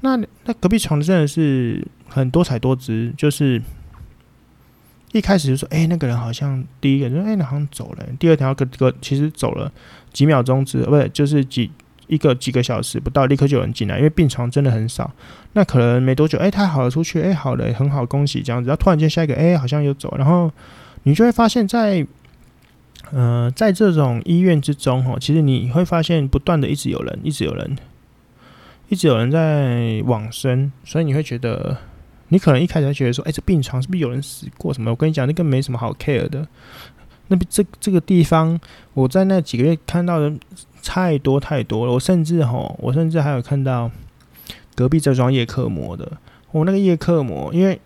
[0.00, 3.62] 那那隔壁床真的是很多彩多姿，就是。
[5.12, 8.04] 一开始就说：“哎、那个人好像第一个人说，哎、欸，好像走了。
[8.18, 9.72] 第二条个个其实走了
[10.12, 11.70] 几秒钟之，不是就是几
[12.06, 15.10] 一个几个小时不到，立刻就有人进来，因为病床真的很少。
[15.52, 18.68] 那可能没多久，哎、他好了出去，哎、好了，很好，恭喜这样子。
[18.68, 20.14] 然后突然间下一个，哎、好像又走。
[20.16, 20.50] 然后
[21.02, 22.06] 你就会发现在，在
[23.12, 27.76] 呃，在这种医院之中，哦，其实你会发现不断的一直有人，一直有人，
[28.88, 31.76] 一直有人在往生，所以你会觉得。”
[32.28, 34.90] 你可能一开始还觉得说，哎、这病床是不是有人死过什么？
[34.90, 36.44] 我跟你讲，那个没什么好 care 的。
[37.28, 38.58] 那这这个地方，
[38.94, 40.32] 我在那几个月看到的
[40.86, 41.92] 太多太多了。
[41.92, 43.90] 我甚至吼，我甚至还有看到
[44.74, 46.12] 隔壁在装叶克膜的。
[46.52, 47.78] 我那个叶克膜，因为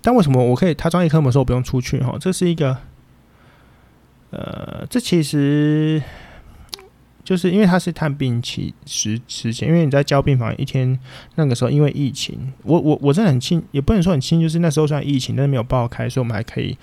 [0.00, 2.00] 但为什么我可以他装叶克膜的时候我不用出去？
[2.00, 2.78] 哈，这是一个，
[4.30, 6.02] 呃，这其实。
[7.24, 10.98] 就是因为他是探病期时时间，因为你在交病房一天，
[11.36, 16.76] 那个时候因为疫情，我我我真的很轻，也不能说很轻，就是那时候算疫情，但是没有爆开，所以我们还可以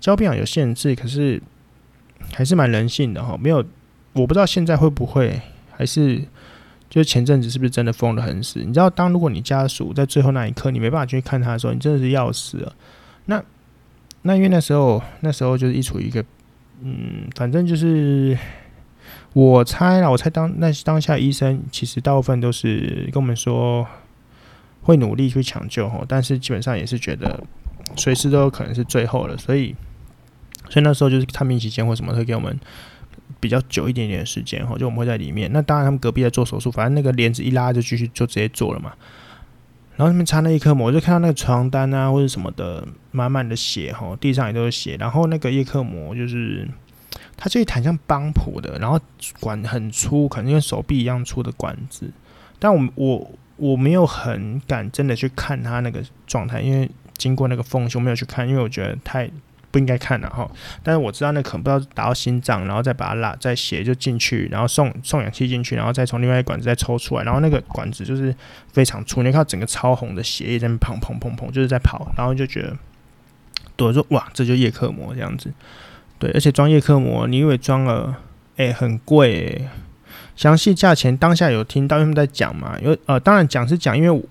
[0.00, 1.42] 交病房有限制，可是
[2.32, 3.36] 还是蛮人性的哈。
[3.38, 3.62] 没有，
[4.12, 6.18] 我不知道现在会不会还是，
[6.88, 8.60] 就是前阵子是不是真的封得很死？
[8.60, 12.74] 你知道，当如果你家属在最后那一刻你没办法去看他的时候，你真的是要死了。
[13.26, 13.42] 那
[14.22, 16.24] 那因为那时候那时候就是一处于一个
[16.82, 18.36] 嗯，反正就是。
[19.34, 23.86] 我猜啦，我猜当那当下医生其实大部分都是跟我们说
[24.82, 27.42] 会努力去抢救哈，但是基本上也是觉得
[27.96, 29.74] 随时都有可能是最后了，所以
[30.68, 32.60] 所以那时候就是探病期间或什么会给我们
[33.42, 35.52] 比较久一点点的时间哈，就我们会在里面。
[35.52, 38.92] 那当然他们隔壁在做手术，反正那个帘子一拉就继续就直接做了嘛。
[39.96, 46.68] 然后他们插那一颗膜，就看到那个床单啊或者什么的满满的血哈，地上也都是血，然后那个叶克膜就是。
[47.34, 49.00] 它这一台像邦普的，然后
[49.40, 52.08] 管很粗，可能跟手臂一样粗的管子。
[52.60, 59.28] 但我我我没有很敢真的去看它那个状态，因为经过那个缝隙，我没有去看，因为我觉得太
[59.72, 60.48] 不应该看的哈。
[60.84, 68.32] 但是我知道那可能不知道打到心脏，然后再把它拉，再血就进去，然后送送氧气进去，然后再从另外一管子再抽出来，然后那个管子就是
[68.72, 72.76] 非常粗，你看整个超红的血液在那砰砰砰砰就是在跑，然后就觉得，
[73.74, 75.50] 对说哇，这就叶克膜这样子。
[76.18, 78.16] 对，而且装叶克膜，你以为装了，
[78.56, 79.66] 哎、很贵、
[80.36, 82.78] 详细价钱当下有听到他们在讲嘛？
[82.80, 84.22] 因为呃，当然讲是讲，因为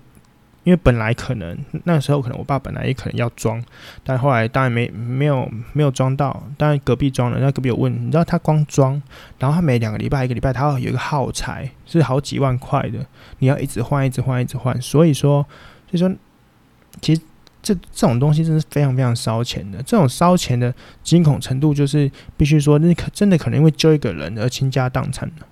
[0.64, 3.62] 因为本来可能那时候可能我爸本来也可能要装，
[4.04, 6.42] 但后来当然没没有没有装到。
[6.56, 9.00] 当然隔壁装了，那隔壁有问，你知道他光装，
[9.38, 13.04] 然后他每两个礼拜一个礼拜他要有一个耗材，是好几万块的，
[13.38, 14.80] 你要一直换，一直换，一直换。
[14.80, 15.46] 所以说，
[15.90, 16.12] 所以说，
[17.00, 17.20] 其实。
[17.64, 25.46] 这这种东西真是非常非常烧钱的，这种烧钱的惊恐程度，就是必须说，那可真的可能因为救一个人而倾家荡产的。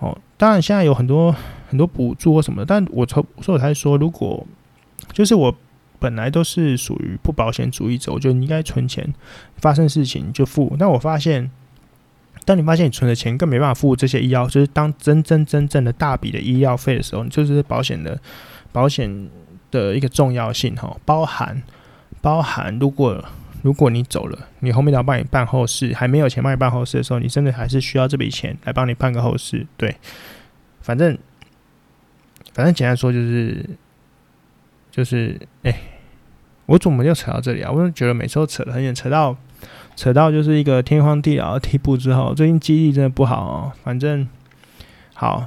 [0.00, 1.34] 哦，当然现在有很多
[1.72, 4.46] 很多补助或什么的，但我从所以我才说，如果
[5.12, 5.52] 就是我
[5.98, 9.12] 本来都是属于不保险主义者，我觉得你应该存钱，
[9.56, 10.76] 发生事情就付。
[10.78, 11.50] 但我发现，
[12.44, 18.20] 当你发现你存的钱更没办法付这些医药，就是当真真真正的大笔的医药费的时候，就是保险的
[18.70, 19.28] 保险。
[19.72, 21.62] 的一个重要性哈，包含
[22.20, 23.24] 包含，如果
[23.62, 29.66] 如果你走了，你后面要帮你办后事，还没有钱帮你办后事的时候，你真的还是需要这笔钱来帮你办个后事。
[29.78, 29.96] 对，
[30.82, 31.16] 反正
[32.54, 33.64] 反正简单说就是
[34.90, 35.74] 就是，哎、
[36.66, 37.70] 我怎么又扯到这里啊？
[37.70, 39.36] 我就觉得每次都扯得很远，扯到
[39.96, 43.72] 扯到就是一个天荒地老的地步之后，最近记忆力真的不好哦。
[43.82, 44.28] 反正
[45.14, 45.46] 好，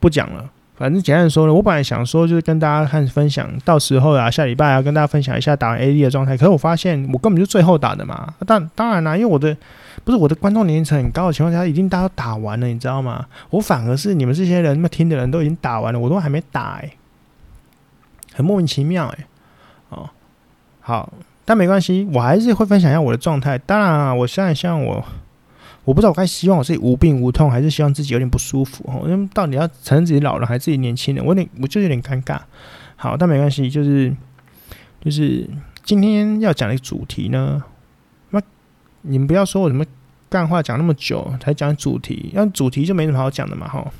[0.00, 0.50] 不讲了。
[0.76, 6.36] 反正简单说呢，我本来想说就是跟大家看分享，到时候啊，下礼拜要跟大家分享一下打完 AD 的状态。
[6.36, 8.32] 可是我发现我根本就最后打的嘛。
[8.46, 9.56] 但当然啦，因为我的
[10.04, 13.26] 不是我的观众年龄层很高的情况下，已经大家都打完了，你知道吗？
[13.50, 16.90] 我反而是你们这些人那听的人都已经打完了，我都还没打哎、
[18.34, 19.26] 很莫名其妙哎、
[19.90, 20.08] 哦，
[20.80, 21.12] 好，
[21.44, 23.58] 但没关系，我还是会分享一下我的状态。
[23.58, 25.04] 当然啊，我现在像我。
[25.84, 29.08] 我不知道我该希望我自己无病无痛，还是希望自己有点不舒服哦。
[29.08, 31.24] 因为到底要承认自己老了，还是自己年轻人？
[31.24, 32.38] 我有点，我就有点尴尬。
[32.94, 34.14] 好，但没关系，就是
[35.00, 35.48] 就是
[35.84, 37.62] 今天要讲的主题呢。
[39.02, 39.84] 你们不要说我什么
[40.28, 43.68] 干话讲那么久才讲主题，那主题就没什么好讲的嘛。
[43.68, 43.90] 哈，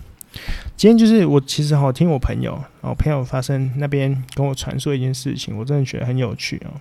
[0.77, 6.81] 今天就是我其实好听我朋友，我朋友发生那边跟我传说一件事情，我真的觉得很有趣哦。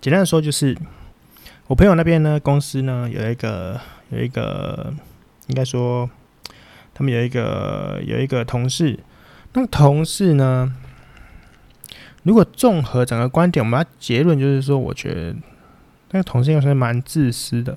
[0.00, 0.76] 简单的说就是。
[1.66, 4.92] 我朋友那边呢，公司呢有一个有一个，
[5.46, 6.10] 应该说
[6.92, 8.98] 他们有一个有一个同事，
[9.54, 10.70] 那同事呢，
[12.22, 15.34] 如果综合整个观点，我们要结论就是说，我觉得
[16.14, 17.76] 那个同事应该是蛮自私的。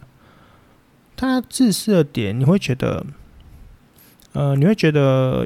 [1.18, 3.06] 他自私的点，你会觉得，
[4.32, 5.46] 呃，你会觉得。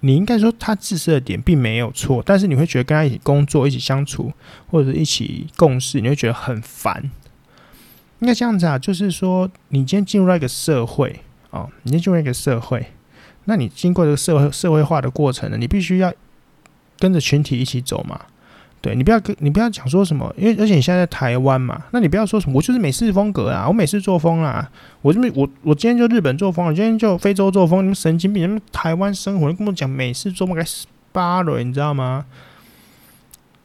[0.00, 4.32] 你应该说他自私的点并没有错，但是你会觉得跟他一起工作、一起相处
[4.68, 7.10] 或者是一起共事，你会觉得很烦。
[8.20, 11.18] 应该这样子啊，就是说你今天进入到一个社会
[11.50, 12.92] 哦，你今天进入一个社会，
[13.46, 16.14] 那你经过这个社会社会化的过程呢，你必须要
[17.00, 18.26] 跟着群体一起走嘛。
[18.80, 24.70] 对，你不要跟你不要讲说什么，因为而且你现在在台湾嘛，那你不要说什么，我就是美式风格啊，我美式作风啦，
[25.02, 32.24] 我这边我我今天就日本作风，我今天就非洲作风，你们神经病，你们台湾生活，你跟我讲美式作风该死巴了，你知道吗？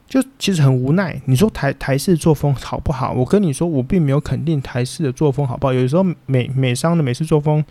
[0.08, 3.12] 就其实很无奈，你说台台式作风好不好？
[3.12, 7.64] 我跟你说，我并没有肯定台式的作风好不好，有时候美美商的美式作风，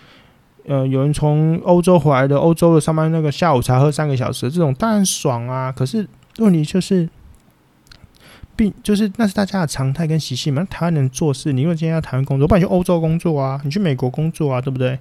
[0.69, 6.07] 呃，有人从欧洲回来的，欧洲的上班那个下午茶喝三个小时，这种当然爽啊，可是
[6.39, 7.09] 问题就是。
[8.57, 10.65] 并就是那是大家的常态跟习性嘛。
[10.71, 14.99] 台湾人做事，你如果今天要台湾工作，不然你去欧洲工作啊，你去美国工作啊，对不对？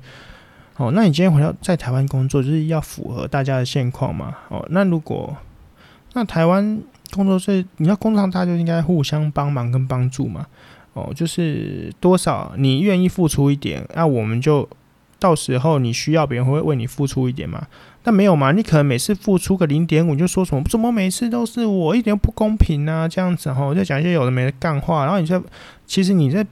[0.77, 4.35] 哦，那你今天回到在台湾工作，就是要符合大家的现况嘛。
[4.49, 5.35] 哦，那如果
[6.13, 10.47] 那台湾工作是你要工作上，大家就应该互相帮忙跟帮助嘛。
[10.93, 14.67] 哦，就是多少你愿意付出一点，那我们就
[15.19, 17.67] 到时候你需要别人会为你付出一点嘛。
[18.03, 18.51] 但没有嘛？
[18.51, 20.63] 你可能每次付出个零点五，你就说什么？
[20.63, 21.95] 怎么每次都是我？
[21.95, 23.07] 一点不公平啊！
[23.07, 25.05] 这样子哈，我就讲一些有的没的干话。
[25.05, 25.39] 然后你在，
[25.85, 26.43] 其实你在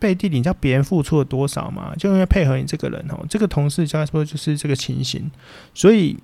[0.00, 1.92] 背地里，你知道别人付出了多少吗？
[1.96, 5.30] 就因为配合你这个人哦，这个同事叫他说就是这个情形。
[5.72, 6.18] 所以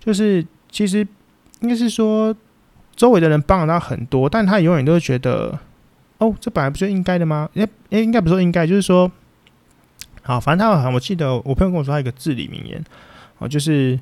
[0.00, 1.06] 就是其实
[1.60, 2.34] 应该是说，
[2.96, 5.56] 周围的人帮了他很多，但他永远都会觉得，
[6.18, 7.48] 哦，这本来不就应该的吗？
[7.54, 9.08] 诶诶，应该不是说应该，就是说，
[10.22, 12.84] 好，反正他好像我记得我朋友跟我说他有一个至理名言。
[13.38, 13.98] 哦，就是，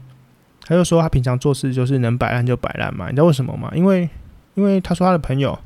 [0.64, 3.72] 他就说他平常做事就是能摆烂就摆烂嘛，你知道为什么吗？
[3.74, 4.08] 因为，
[4.54, 5.58] 因为他说他的朋友，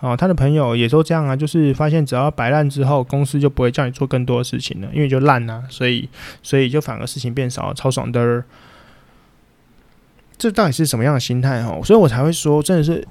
[0.00, 6.08] 哦，他的朋友也都这样啊，就是发现只要摆烂之后，公司就不会叫你做更多的事情了，因为就烂啊，所以，
[6.42, 8.42] 所以就反而事情变少，超爽的。
[10.36, 11.62] 这到底是什么样的心态？
[11.62, 13.06] 哦，所以我才会说，真的是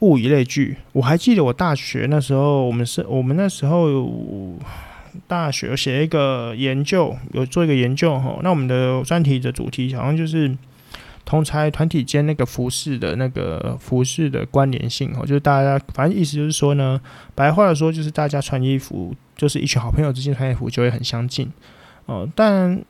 [0.00, 0.76] 物以类聚。
[0.92, 4.58] 我还记得我大学那时候，我们是，我们那时候。
[5.26, 8.38] 大学写一个研究，有做一个研究哈。
[8.42, 10.56] 那我们的专题的主题好像就是
[11.24, 17.00] 同才团体间那个服饰的那个服饰的关联性哈，就是大家反正意思就是说呢，
[17.34, 21.50] 白话的说就是大家穿衣服，就是一群好朋友之间穿衣服就会很相近
[22.06, 22.28] 哦。
[22.34, 22.82] 但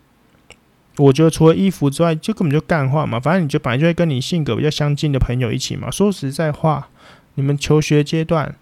[0.96, 3.18] 我觉得除了衣服之外，就根本就干话嘛。
[3.18, 5.90] 反正你就本来就会跟你性格比较相近的朋友一起嘛。
[5.90, 6.88] 说实在话，
[7.34, 8.54] 你们求学阶段。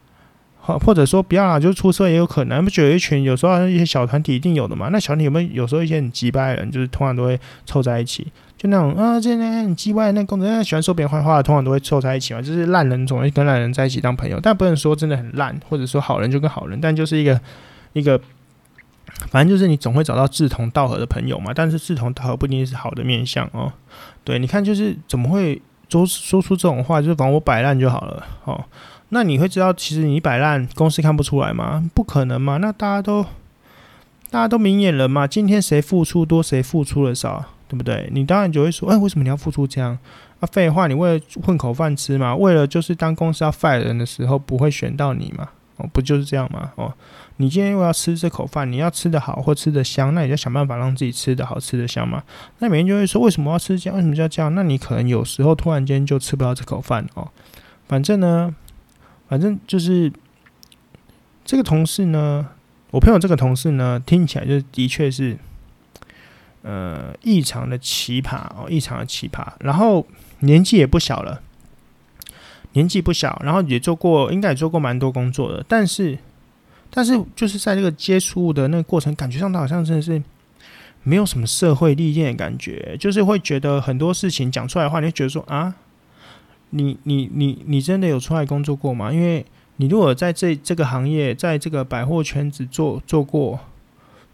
[0.67, 2.65] 或者说不要啦，就是出社也有可能。
[2.65, 4.89] 不就有一群有时候一些小团体一定有的嘛？
[4.91, 8.27] 那小团体有没有有时候一些很鸡掰的人，就是通常都会凑在一起，
[8.59, 12.43] 就那种啊，这那很鸡歪那工作，喜欢说别人坏话的，通常都会凑在一起嘛。
[12.43, 17.41] 就是烂人总会跟烂人在一起当朋友，但不能说真的很烂，或者说好人就跟好人，但就是一个
[17.93, 18.21] 一个，
[19.31, 21.53] 反正就是你总会找到志同道合的朋友嘛。
[21.55, 23.73] 但是志同道合不一定是好的面相哦。
[24.25, 28.65] 对，你看就是怎么会说说出这种话，就是反正我摆烂就好了哦。
[29.11, 31.89] 那你会知道，其实你摆烂，公司看不出来吗？
[31.95, 32.57] 不可能嘛！
[32.57, 33.23] 那大家都，
[34.31, 35.29] 大家都明眼人嘛。
[35.29, 38.09] 今天谁付出多，谁付出的少，对不对？
[38.13, 39.97] 你当然就会说，哎，为什么你要付出这样？
[40.41, 45.51] 啊，废话，你为了混口饭吃嘛，为了就是当公司要 fire 人的时候，不会选到你嘛？
[45.77, 46.73] 哦，不就是这样吗？
[46.75, 46.93] 哦，
[47.37, 52.25] 你今天又要吃这口饭，你要吃得好或吃得香，那你就想办法让自己吃得好、吃得香嘛。
[52.59, 53.97] 那每天就会说，为什么要吃这样？
[53.97, 54.53] 为什么要这样？
[54.57, 57.29] 那你可能有时候突然间就吃不到这口饭哦。
[57.87, 58.53] 反正呢。
[59.29, 60.13] 反正就是
[61.45, 62.49] 这个同事呢，
[62.91, 65.37] 我朋友这个同事呢，听起来就的确是，
[66.63, 69.45] 呃，异常的奇葩哦，异常的奇葩。
[69.61, 70.07] 然后
[70.41, 71.43] 年纪也不小了，
[72.73, 75.65] 年纪不小，然后也做过，应该也做过蛮多工作的。
[75.69, 76.19] 但是，
[76.91, 80.23] 但是就是在这个接触的那个过程，感觉上他好像真的是
[81.03, 85.75] 没有什么社会历练的感觉，就是会觉得很多事情讲出来的话，你会觉得说啊。
[86.77, 89.11] 你你你你真的有出来工作过吗？
[89.11, 89.45] 因为
[89.77, 93.59] 你如果在这这个行业，在这个百货圈子做做过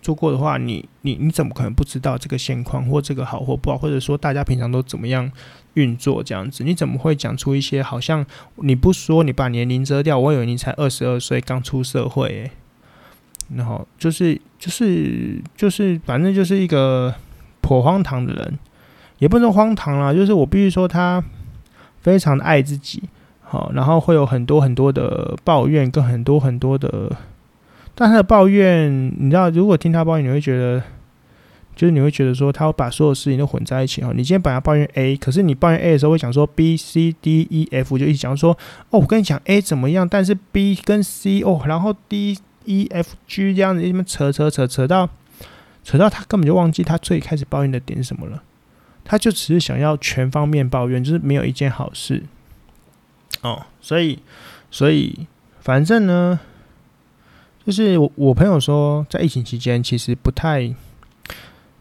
[0.01, 5.31] 做过的话，你你你怎么可能不知道这个现况或这个好或不好，或者说大家平常都怎么样
[5.75, 6.65] 运作这样子？
[6.65, 12.51] 你怎么会讲出一些好像你不说，你把年龄遮掉，我以为你才二十二岁刚出社会、
[13.55, 17.15] 然后就是就是就是反正就是一个
[17.61, 18.59] 颇荒唐的人，
[19.21, 21.23] 也不能说荒唐啦，就是我必须说他。
[22.03, 23.03] 非常的爱自己，
[23.41, 27.11] 好，然后会有很多很多的抱怨，跟很多很多的，
[27.95, 30.83] 但他的抱怨，你知道，如果听他抱怨，你会觉得，
[31.77, 34.11] 就是你会觉得说他会把所有事情都混在一起哈。
[34.15, 38.53] 你今天本来抱怨 A，可是你抱怨 A 的时候会讲说 B、C、D、E、F，就一直讲说
[38.91, 45.09] 哦，我跟你讲 A 怎么样，但是 B 跟 C 哦，然后 D、E、F、G 这样子一边扯扯扯扯到
[45.85, 48.43] 扯到他根本就忘记他最开始抱怨的点是什么了，
[49.05, 52.23] 他就只是想要全方面抱怨，就是没有一件好事
[53.43, 54.19] 哦，所以
[54.71, 55.27] 所以
[55.61, 56.41] 反正呢。
[57.65, 60.75] 就是我我朋友说，在疫情期间其实不太，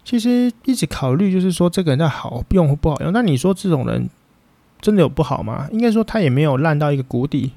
[0.06, 3.12] 其实一直考虑，就是说这个人在好用或不好用。
[3.12, 4.08] 那你说这种人
[4.80, 5.68] 真的有不好吗？
[5.72, 7.54] 应该说他也没有烂到一个谷底，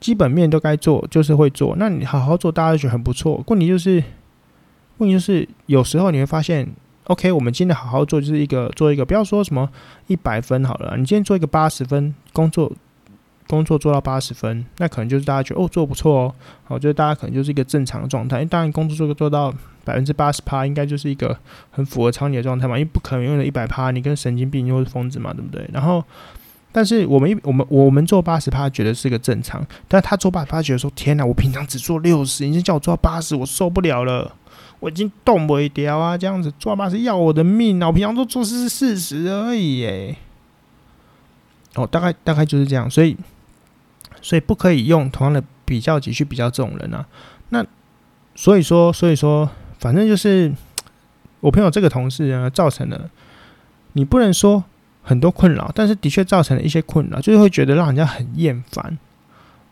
[0.00, 1.76] 基本面都该做，就是会做。
[1.76, 3.44] 那你好好做，大家都觉得很不错。
[3.48, 4.02] 问题就是，
[4.96, 6.66] 问题就是有时候你会发现
[7.08, 9.68] ，OK，我们今天好好做，就是一个做一个，不要说什么
[10.06, 12.72] 一百分好了，你今天做一个八十分工作。
[13.48, 16.34] 工作做到八十分，那可能就是大家觉得哦，做不错哦，
[16.66, 18.36] 好，就是大家可能就是一个正常的状态。
[18.36, 19.50] 因为当然工作做做到
[19.86, 21.34] 百分之八十趴，应该就是一个
[21.70, 22.78] 很符合常理的状态嘛。
[22.78, 25.66] 因为不可能用了一百趴，你跟神经病又是疯子嘛，对不对？
[25.72, 26.04] 然后，
[26.72, 34.30] 但是我们一我们我们做八十趴觉得是个正常，但他做八十趴觉得说天哪，我平常只做六十，你叫我做到八十，我受不了了，
[34.80, 37.86] 我已经动不了啊，这样子做八十要我的命啊！
[37.88, 40.16] 我平常都做事是事实而已，诶。
[41.74, 43.16] 哦，大概大概就是这样，所以。
[44.20, 47.06] 所以不可以用同样的比较级去比较这种人啊。
[47.50, 47.64] 那
[48.34, 49.48] 所以说，所以说，
[49.78, 50.52] 反正就是
[51.38, 53.08] 我朋友这个同事呢，造成了
[53.92, 54.64] 你不能说
[55.04, 58.98] 很多困扰，但是的确造成了一些困扰，就是会觉得让人家很厌烦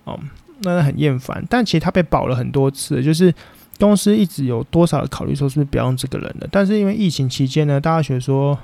[0.04, 0.16] 哦，
[0.60, 1.44] 那很厌烦。
[1.50, 3.34] 但其实他被保了很多次，就是
[3.78, 6.48] 公司一直有多少的考虑说是不是不要用这个人了。
[6.50, 8.58] 但是因为疫情期间呢，大家觉得说。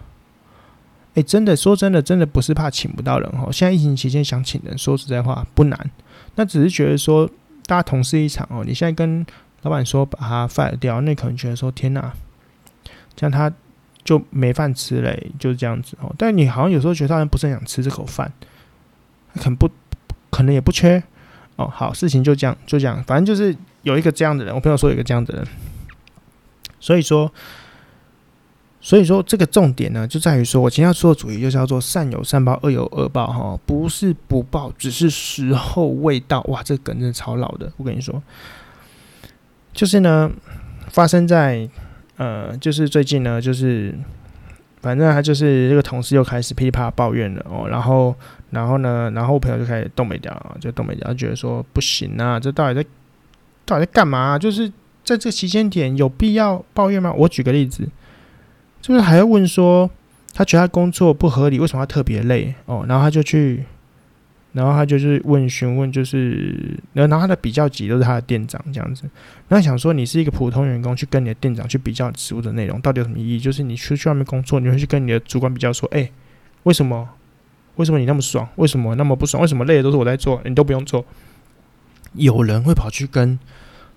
[1.14, 3.52] 诶、欸，真的说真的，真的不是怕请不到人哦。
[3.52, 5.90] 现在疫情期间想请人，说实在话不难。
[6.36, 7.28] 那只是觉得说，
[7.66, 8.64] 大家同事一场哦。
[8.66, 9.22] 你现在跟
[9.60, 12.14] 老板说把他 fire 掉，那可能觉得说天哪，
[13.14, 13.52] 这样他
[14.02, 16.10] 就没饭吃嘞，就是这样子哦。
[16.16, 18.32] 但你好像有时候觉得他人不是很想吃这口饭，
[19.34, 19.68] 可能不
[20.30, 21.02] 可能也不缺
[21.56, 21.68] 哦。
[21.70, 24.54] 好，事情就这样，就这样，反正就是有一个这样的人。
[24.54, 25.46] 我朋友说有一个这样的人，
[26.80, 27.32] 所以说。
[28.84, 36.40] 所以说，这个重点呢，就在于说，我今天要说的主题就是叫做“善有善报，恶有恶报”哈，不是不报，只是时候未到。
[36.48, 38.20] 哇，这个梗真的超老的，我跟你说，
[39.72, 40.28] 就是呢，
[40.88, 41.68] 发生在
[42.16, 43.96] 呃，就是最近呢，就是
[44.80, 48.12] 反正他就是这个同事又开始噼里啪啦抱怨了哦，然后，
[48.50, 52.88] 然后呢，然后我朋友就开始动没掉了，就动没掉，觉得说不行啊，这到底在
[53.64, 54.38] 到底在干嘛？
[54.38, 54.68] 就是
[55.04, 57.12] 在这个期间点有必要抱怨吗？
[57.12, 57.88] 我举个例子。
[58.80, 59.88] 就是还要问说，
[60.34, 62.84] 他觉得他工作不合理，为什么他特别累哦？
[62.88, 63.64] 然后他就去，
[64.52, 69.04] 然后他就是问询问，就是然后他的比较级都是他的店长这样子。
[69.46, 73.38] 然后想说，你是一个普通员工，去跟你的店长去比较职务的内容，到底有什么意义？
[73.38, 76.10] 就是你出去外面工作，你会去跟你的主管比较说，哎，
[76.64, 77.08] 为什么？
[77.76, 78.46] 为什么你那么爽？
[78.56, 79.40] 为什么那么不爽？
[79.40, 81.04] 为什么累的都是我在做，你都不用做？
[82.14, 83.38] 有人会跑去跟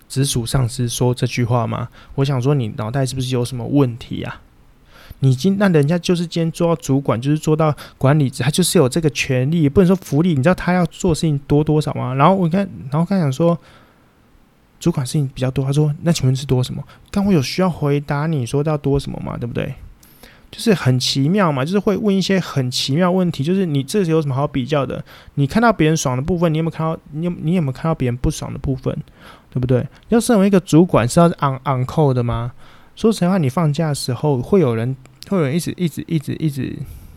[0.07, 1.89] 直属上司说这句话吗？
[2.15, 4.41] 我想说，你脑袋是不是有什么问题呀？
[5.19, 10.29] 你今那人家就是今天做到主管，就是做到管理者，他就是有这个权利，不能说福利。
[10.29, 12.13] 你知道他要做事情多多少吗？
[12.15, 13.57] 然后我看，然后刚想说，
[14.79, 15.65] 主管事情比较多。
[15.65, 19.37] 他说：“那请问是多什么？”刚我有需要回答你说要多什么吗？
[19.37, 19.73] 对不对？
[20.55, 23.43] 就是很奇妙嘛，就是会问一些很奇妙问题。
[23.43, 25.03] 就是你这是有什么好比较的？
[25.33, 26.97] 你看到别人爽的部分，你有没有看到？
[27.11, 28.97] 你有你有没有看到别人不爽的部分？
[29.51, 29.85] 对不对？
[30.07, 32.53] 要身为一个主管是要 on on call 的吗？
[32.95, 34.95] 说实话，你放假的时候会有人，
[35.27, 36.73] 会有人一直一直一直一直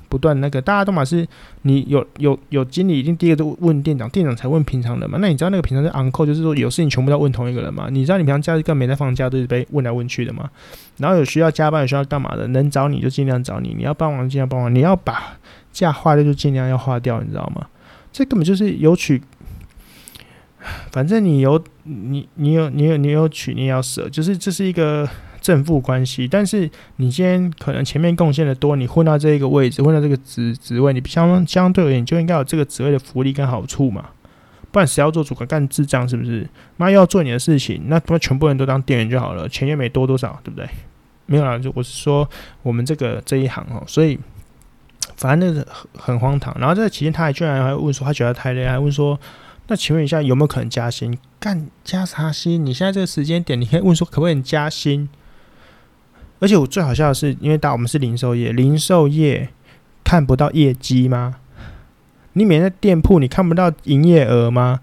[0.09, 1.27] 不断那个，大家都嘛是，
[1.63, 5.19] 你有有有经理，一定第一个都问店长，店长才问平常人嘛。
[5.21, 7.89] 那你知道那个平常是 on call，就是说有事情全部都要问同一个人嘛？
[7.91, 10.49] 你知道你平常假日更没在放假，都是被问来问去的嘛？
[10.97, 15.37] 然后有需要加班，有需要干嘛的，能找你就尽量找你，你要帮忙尽量帮忙，你要把
[15.73, 17.67] 假划掉就尽量要划掉，你知道吗？
[18.11, 19.23] 这根本就是有取，
[20.91, 25.09] 反正你有你你有你有你有取，你也要舍，就是这是一个。
[25.49, 34.11] 正负关系，但是你今天可能前面贡献的多，你混到这一个位置，混到这个职职位，你相相对而言就应该有这个职位的福利跟好处嘛，
[34.71, 36.47] 不然谁要做主管干智障是不是？
[36.77, 40.69] 妈要做你的事情，那他妈全部人都当店员就好了，钱又没多多少，对不对？
[41.25, 42.29] 没有啦，就我是说
[42.63, 44.19] 我们这个这一行哦，所以
[45.17, 46.55] 反正那个很很荒唐。
[46.61, 49.19] 然后这个期间他还居然还问说他觉得太累，还问说
[49.69, 51.17] 那请问一下有没有可能加薪？
[51.41, 52.67] 干加啥薪？
[52.67, 55.09] 你现在这个时间点，你可以问说可不可以加薪？
[56.41, 59.49] 而且我最好笑的是，因为大我们是零售业，零售业
[60.05, 61.37] 看不到业绩吗？
[62.35, 64.81] 你每天在店铺，你看不到营业额吗？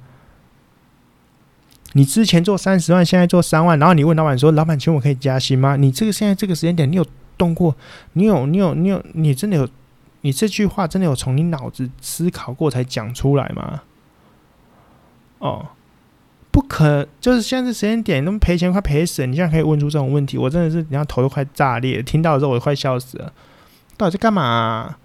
[1.93, 7.05] 你之前做三十万，现在做三万，然后你问老板说：“老板，请我可以加薪吗？”你这个现在这个时间点，你有
[7.37, 7.73] 动过？
[8.13, 9.67] 你有你有你有你真的有？
[10.21, 13.83] 你这句话真的有从你脑子思考过才讲出来吗？
[15.37, 15.67] 哦，
[16.55, 23.33] 不可，就是现在这时间点，那么赔钱快赔死了，你现在可以问出这种问题，我真的是，你看头都快炸裂，听到的时候我都快笑死了。
[23.97, 24.95] 到底在干嘛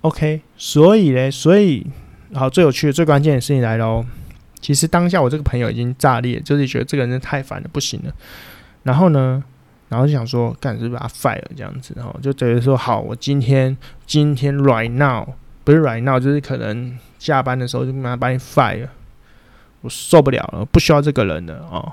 [0.00, 1.86] ？OK，所以嘞，所以
[2.32, 4.06] 好，最有趣的、最关键的事情来了哦。
[4.58, 8.14] 其实当下我这个朋友已经炸裂，就是觉得这个人真的太烦了，不行了。
[8.84, 9.44] 然后呢？
[9.90, 13.76] 然后就想说，干是不是把他 fire 这样子，然后就等于说，好，我今天
[14.06, 15.26] 今天 right now
[15.64, 18.88] 不是 right now，就是可能下班的时候就马上把你 fire，
[19.80, 21.92] 我受不了了，不需要这个人了哦。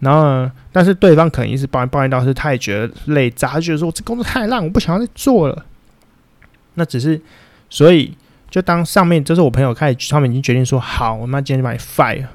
[0.00, 5.64] 然后呢，但是对方可能一直抱怨抱怨到是他也觉得累杂，他觉得说我这工作太烂，我不想要再做了。
[6.74, 7.20] 那只是，
[7.68, 8.16] 所以
[8.48, 12.26] 就当上面就是我朋友开始，他们已经决定说，好，我们今天就把你 fire，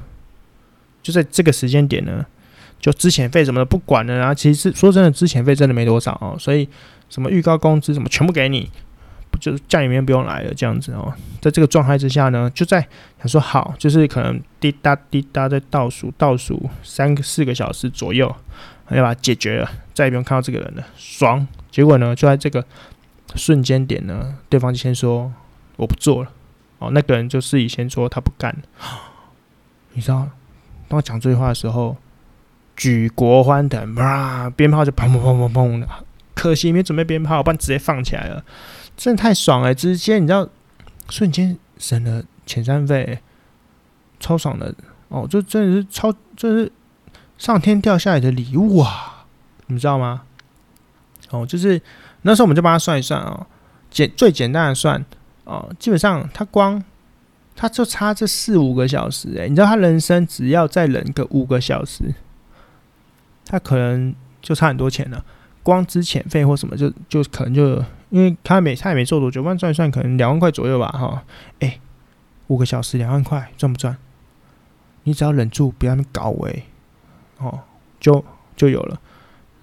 [1.02, 2.26] 就在这个时间点呢。
[2.82, 6.68] 就之前费什么的不管了，然后其实说真的，之前费真的没多少哦，所以
[7.08, 8.70] 什么预告工资什么全部给你，
[9.40, 11.14] 就是家里面不用来了这样子哦。
[11.42, 12.80] 在这个状态之下呢，就在
[13.20, 18.34] 想说好，就是可能滴答滴答在倒数倒数三个四个小时左右，
[18.90, 21.48] 要把它解决了，再也不用看到这个人了，爽。
[21.70, 22.66] 结果呢，就在这个
[23.36, 25.32] 瞬间点呢，对方就先说
[25.76, 26.32] 我不做了
[26.80, 28.90] 哦，那个人就是以前说他不干了。
[29.94, 30.30] 你知道，
[30.88, 31.98] 当我讲这句话的时候。
[32.76, 34.50] 举国欢腾，哇！
[34.50, 35.88] 鞭炮就砰砰砰砰砰的，
[36.34, 38.44] 可惜没准备鞭炮，不然直接放起来了，
[38.96, 39.74] 真的太爽了！
[39.74, 40.48] 直接你知道，
[41.10, 43.20] 瞬间省了遣散费，
[44.20, 44.74] 超爽的
[45.10, 45.28] 哦！
[45.28, 46.72] 就真的是超，就是
[47.38, 49.26] 上天掉下来的礼物啊！
[49.68, 50.24] 你知道吗？
[51.30, 51.82] 哦，就是
[52.22, 53.46] 那时候我们就帮他算一算哦，
[53.90, 55.04] 简最简单的算
[55.44, 56.84] 哦，基本上他光
[57.56, 62.14] 他就差这四五个小时诶，你知道他人生只要再忍个五个小时。
[63.46, 65.24] 他可能就差很多钱了，
[65.62, 67.84] 光资遣费或什么就就可能就，
[68.14, 71.24] 因为他没他也没做多久，万算一算可能两万块左右吧，哈，
[71.62, 71.80] 哎，
[72.46, 73.98] 五个小时两万块赚不赚？
[75.06, 76.64] 你只要忍住，不要那么搞哎，
[77.40, 77.62] 哦，
[78.00, 78.24] 就
[78.56, 79.02] 就有了，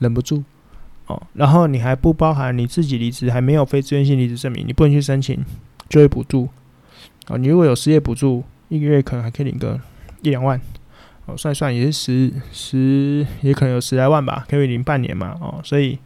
[0.01, 0.43] 忍不住
[1.07, 5.45] 哦，然后你还不包含你自己离职还没有非自愿性离职证明，你不能去申请
[5.89, 6.49] 就业补助，
[7.29, 9.81] 哦，你如果有失业补助，一个月可能还可以领个
[10.23, 10.61] 一两万。
[11.27, 15.97] 哦算一算也是十十，也可能有十来万吧，可以领半年嘛，哦，所以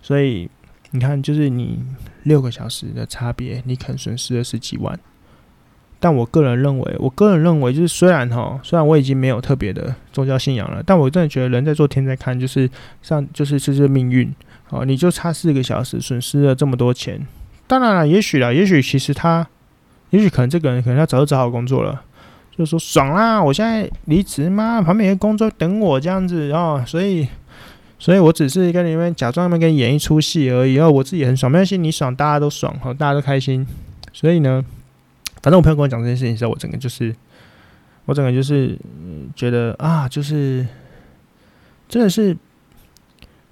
[0.00, 0.48] 所以
[0.92, 1.82] 你看，就是你
[2.24, 4.98] 六个小时的差别，你可能损失了十几万。
[6.00, 12.68] 但我个人认为，我个人认为，就是虽然哈，虽然我已经没有特别的宗教信仰了，但我真的觉得人在做天在看，就是
[13.02, 14.32] 上就是这是命运
[14.70, 17.26] 哦，你就差四个小时，损失了这么多钱。
[17.66, 19.46] 当然了，也许啦，也许其实他，
[20.10, 22.02] 也许可能这个人可能他早就找好工作了。
[22.50, 23.42] 就是说爽啦！
[23.42, 27.26] 我现在离职嘛，旁边有工作等我这样子哦，所以，
[28.00, 30.74] 所以我只是跟你们假装那边跟你演一出戏而已。
[30.74, 33.66] 然后我自己很爽，没关系，你爽，大家都爽，好，大家都开心。
[34.12, 34.64] 所以呢，
[35.42, 37.14] 反正我朋友跟我讲这件事情的时候，我整个就是，
[38.06, 38.76] 我整个就是
[39.36, 40.66] 觉得啊，就是
[41.88, 42.34] 真的是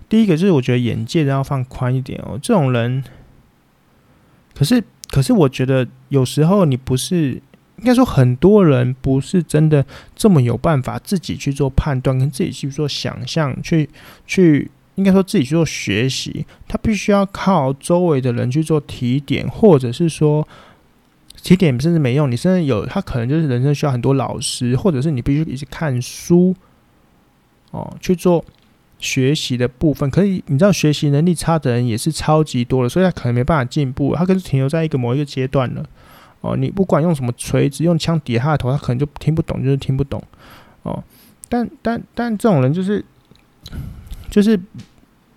[0.08, 2.38] 第一个就是我觉得眼界都要放宽一点哦。
[2.42, 3.04] 这种人，
[4.54, 7.42] 可是可是我觉得有时候你不是。
[7.78, 9.84] 应该说，很多人不是真的
[10.16, 13.88] 这么有办法自己去做判断，跟自己去做想象，去
[14.26, 16.44] 去应该说自己去做学习。
[16.66, 20.46] 他必须要靠周围的人去做提点，或者是说
[21.40, 22.28] 提点甚至没用。
[22.28, 26.54] 你甚至有他可能就是人生需要很多老师，或者是你必须一直看书
[27.70, 28.44] 哦去做
[28.98, 30.10] 学习的部分。
[30.10, 35.86] 可以，你知道学习能力差的人也是超级多的，所以他可能没办法进步，他可是停留在一个某一个阶段了。
[36.40, 40.22] 哦，你不管用什么锤子，用枪抵他的头，他可能就听不懂，就是听不懂。
[40.84, 41.02] 哦，
[41.48, 43.04] 但但但这种人就是，
[44.30, 44.58] 就是，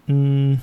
[0.05, 0.59] 嗯，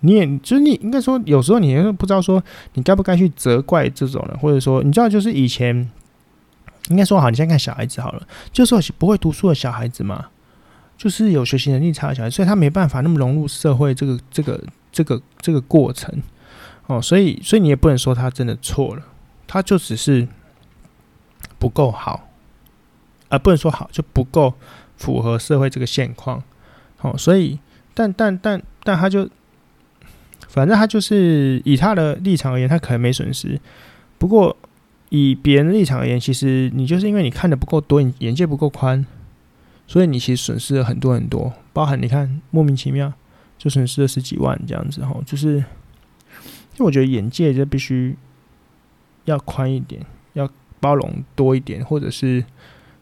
[0.00, 2.42] 你也就是你应该说，有时候你也不知道说
[2.74, 5.90] 你该不该去责怪这种人，或者说你知道，就是以前
[6.88, 10.26] 应该说好，你先看小孩子好了，就说不会读书的小孩子嘛，
[10.96, 16.22] 就是有学习能力差的小孩，所以他没办法那么融入社会这个这个这个这个过程。
[16.86, 19.02] 哦，所以所以你也不能说他真的错了。
[19.52, 20.28] 他就只是
[21.58, 22.30] 不够好，
[23.28, 24.54] 而不能说好，就不够
[24.96, 26.40] 符合社会这个现况。
[27.00, 27.58] 哦，所以，
[27.92, 29.28] 但但但但他就，
[30.46, 33.60] 反正他就是以他的立场而言，他可能没损失。
[34.18, 34.56] 不过
[35.08, 39.04] 以别人的立场而言，其实你就是因为你看的不够多，你眼界不够宽，
[39.88, 41.52] 所以你其实损失了很多很多。
[41.72, 43.12] 包含你看莫名其妙
[43.58, 48.16] 就损失了十几万这样子，哈，就是，因为我觉得眼界就必须。
[49.30, 50.04] 要宽一点，
[50.34, 50.48] 要
[50.80, 52.44] 包容多一点，或者是，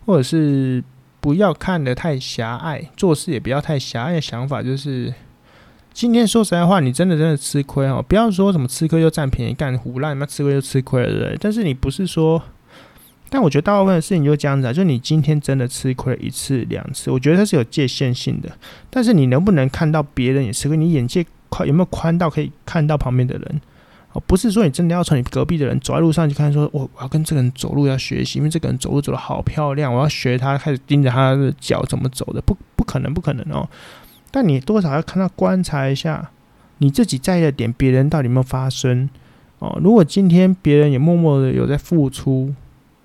[0.06, 0.82] 或者是，
[1.20, 5.12] 不要看得太狭隘，做事也不要太狭隘想法，就是
[5.92, 11.36] 今天说实在话，你真的真的吃亏哦，不要说什么吃亏就占便宜干胡乱，那吃亏就吃亏了，对？
[11.40, 12.42] 但是你不是说。
[13.30, 18.50] 但我觉得大部分的事情就是这样子啊，就你今天真的吃亏一次两次，我觉得它是有界限性的。
[18.88, 20.78] 但是你能不能看到别人也吃亏？
[20.78, 23.60] 你眼界宽有没有宽到可以看到旁边的人？
[24.20, 33.68] 不是说你真的要从你隔壁的人走在路上去看，说我我要跟这个人走路要学习，因为这个人走路走得好漂亮，我要学他，开始盯着他的脚怎么走的，不不可能不可能哦。
[34.30, 36.30] 但你多少要看到观察一下
[36.78, 39.08] 你自己在意的点，别人到底有没有发生
[39.58, 39.78] 哦？
[39.82, 42.54] 如果今天别人也默默的有在付出。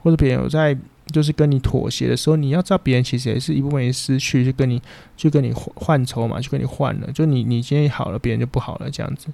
[0.04, 0.78] 或者别人有在
[1.14, 4.82] 就是跟你妥协的时候，你要知道别人其实也是一部分人失去，就跟你
[5.16, 9.28] 就跟你换换筹嘛，就跟你换了，就你你今天好了，别人就不好了这样子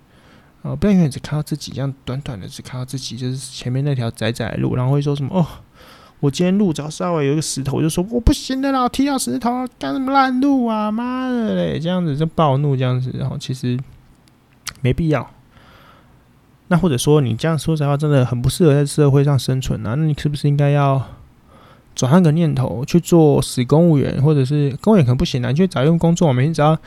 [0.62, 5.46] 啊，不要永远只看到自己，这样短短的只看到自己，就是前面那条窄窄的路，然后会说什么哦，
[6.20, 13.80] 我今天路只要稍微有一个石头，我就说我不行的啦，我踢到石头，干什么烂路啊，妈的嘞，这样子就暴怒这样子，然后其实
[14.82, 15.30] 没必要。
[16.68, 19.96] 那或者说你这样说实话，真的很不适合在社会上生存啊！
[19.96, 21.04] 那你是不是应该要
[21.96, 25.50] 转换个念头，去做死公务员，或者是公务员可能不行啊？
[25.50, 26.78] 你去找一份工作，每天只要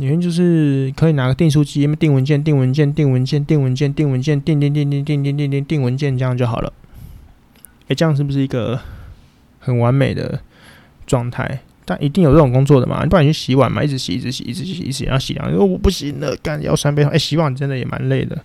[0.00, 6.72] 每天就是可以拿个订书机，订文件、订文件、订文件、订文件、订文件、订订订订订订订订订文件，这样就好了。
[7.88, 8.80] 诶，这样是不是一个
[9.58, 10.40] 很完美的
[11.06, 11.60] 状态？
[11.84, 13.02] 但一定有这种工作的嘛？
[13.02, 17.12] 你不然你去洗碗嘛，一直洗，一直洗，一直洗，一直洗，然后洗两，因为我不行了，干腰酸背痛。
[17.12, 18.42] 哎，洗碗真的也蛮累的。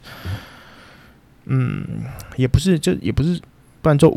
[1.45, 1.87] 嗯，
[2.35, 3.39] 也不是，就也不是，
[3.81, 4.09] 不然做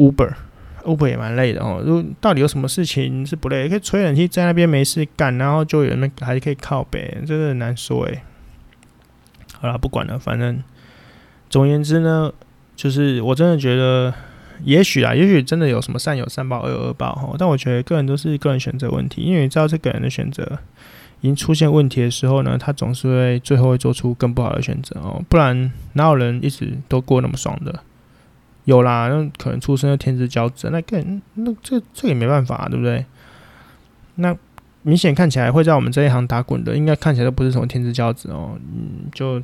[0.85, 1.83] Uber 也蛮累的哦。
[1.85, 3.69] 如到底有什么事情是不累？
[3.69, 8.23] 可以吹冷气在那边没事干，然后就有人还可以靠北，真的很难说哎。
[9.61, 10.63] 好了，不管了，反正
[11.51, 12.33] 总而言之呢，
[12.77, 14.15] 就是我真的觉得。
[14.65, 17.33] 也许啊，也许真的有什么善有善报，恶有恶报哈。
[17.39, 20.59] 但我觉得个人都是个人选择问题，因为你知道这个人的选择
[21.21, 25.23] 已经出现问题的时候呢，他总是会最后会做出更不好的选择哦。
[25.29, 27.73] 不然哪有人一直都过那么爽的？
[28.69, 33.05] 有啦，那可能出生的天之骄子，那更那这这也没办法啊，对不对？
[34.17, 34.37] 那
[34.83, 38.59] 明显看起来会在我们这一行打滚的，应该看起来都不是什么天之骄子哦。
[38.59, 39.43] 嗯，就。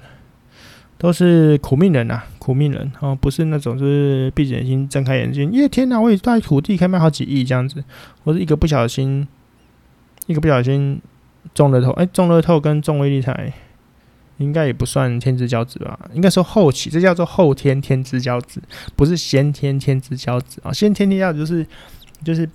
[0.97, 7.83] 都是苦命人呐、啊，苦命人哦，不是那种就是闭着眼睛睁开眼睛，耶天哪，我一块土地可以卖好几亿这样子，
[8.25, 9.27] 或者一个不小心，
[10.27, 11.03] 一个不小心
[11.53, 13.53] 中了头，哎、中了头跟中威力彩，
[14.39, 15.99] 应该也不算天之骄子吧？
[16.13, 18.63] 应该说后期，这叫做后天天之骄子，
[18.97, 20.73] 不是先天天之骄子啊。
[20.73, 21.67] 先天天骄子就是
[22.25, 22.49] 就是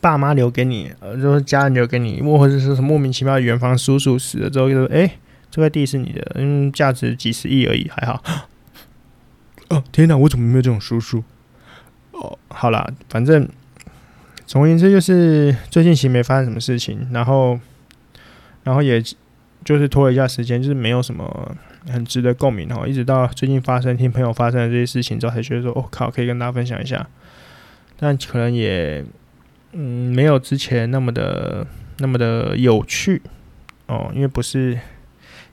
[0.00, 5.18] 爸妈留给你，呃，就是家人留给你，或者是什么莫名其妙的远房叔叔死了之后就说，哎、欸。
[5.50, 8.22] 这块地是你的，嗯，价值几十亿而已，还好。
[9.70, 11.24] 哦，天哪，我怎么没有这种叔叔？
[12.10, 13.48] 哦，好啦，反正
[14.44, 17.58] 总而言之就是最近其实没发生什么事情，然后，
[18.62, 19.02] 然后也
[19.68, 21.54] 就是拖了一下时间，就是没有什么
[21.90, 22.86] 很值得共鸣哦。
[22.88, 27.06] 一直到最近发生，听朋友发生的这些事情之后，才觉得说，哦靠，可以跟大家分享一下。
[27.98, 29.04] 但可能也，
[29.72, 31.66] 嗯，没有之前那么的
[31.98, 33.20] 那么的有趣
[33.88, 34.78] 哦，因为不是。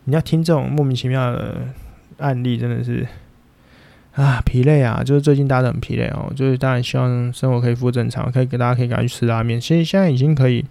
[0.08, 1.68] 你要听这种莫名其妙的
[2.20, 3.06] 案例，真的是
[4.14, 5.02] 啊疲累啊！
[5.04, 9.60] 就是最近大家很疲累哦，就是当然希望生活可以恢复正常，可以给大家可以赶快去吃拉面。
[9.60, 10.64] 其实现在已经可以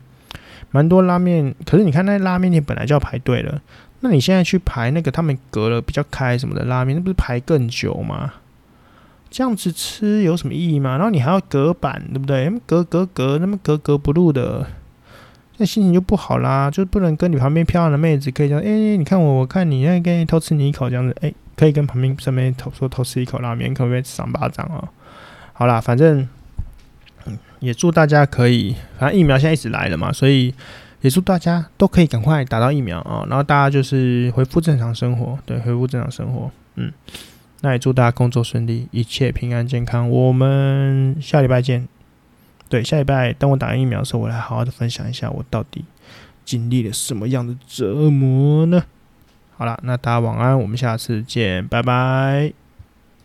[0.74, 3.62] 蛮多拉面，可是你看那拉面店本来就要排队了，
[4.00, 8.32] 那你现在去排那个他们隔了比较开什么的拉面，那不是排更久吗？
[9.30, 10.96] 这样子吃有什么意义吗？
[10.96, 12.52] 然后你还要隔板，对不对？
[12.66, 14.66] 隔隔隔，那么格格不入的。
[15.58, 24.88] 那心情就不好啦，就不能跟你旁边漂亮的妹子可以这样，哎、你看我，我看你，那跟你偷吃你一口这样子，哎、可以跟旁边身边偷说偷吃一口拉面，可不可以赏巴掌哦？
[25.52, 26.28] 好啦，反正，
[27.64, 30.54] 也祝大家可以，反正疫苗现在一直来了嘛，所以
[31.00, 36.92] 也祝大家都可以赶快打到疫苗啊，然后大家就是恢复正常生活，对，恢复正常生活，嗯，
[37.62, 41.88] 那也祝大家工作顺利，一切平安健康，我们下礼拜见。
[42.68, 45.84] 对，下礼拜等我打完疫苗的时候，我来好好的分享一下我到底
[46.44, 48.82] 经历了什么样的折磨呢？
[49.56, 52.63] 好了，那大家晚安，我们下次见，拜拜。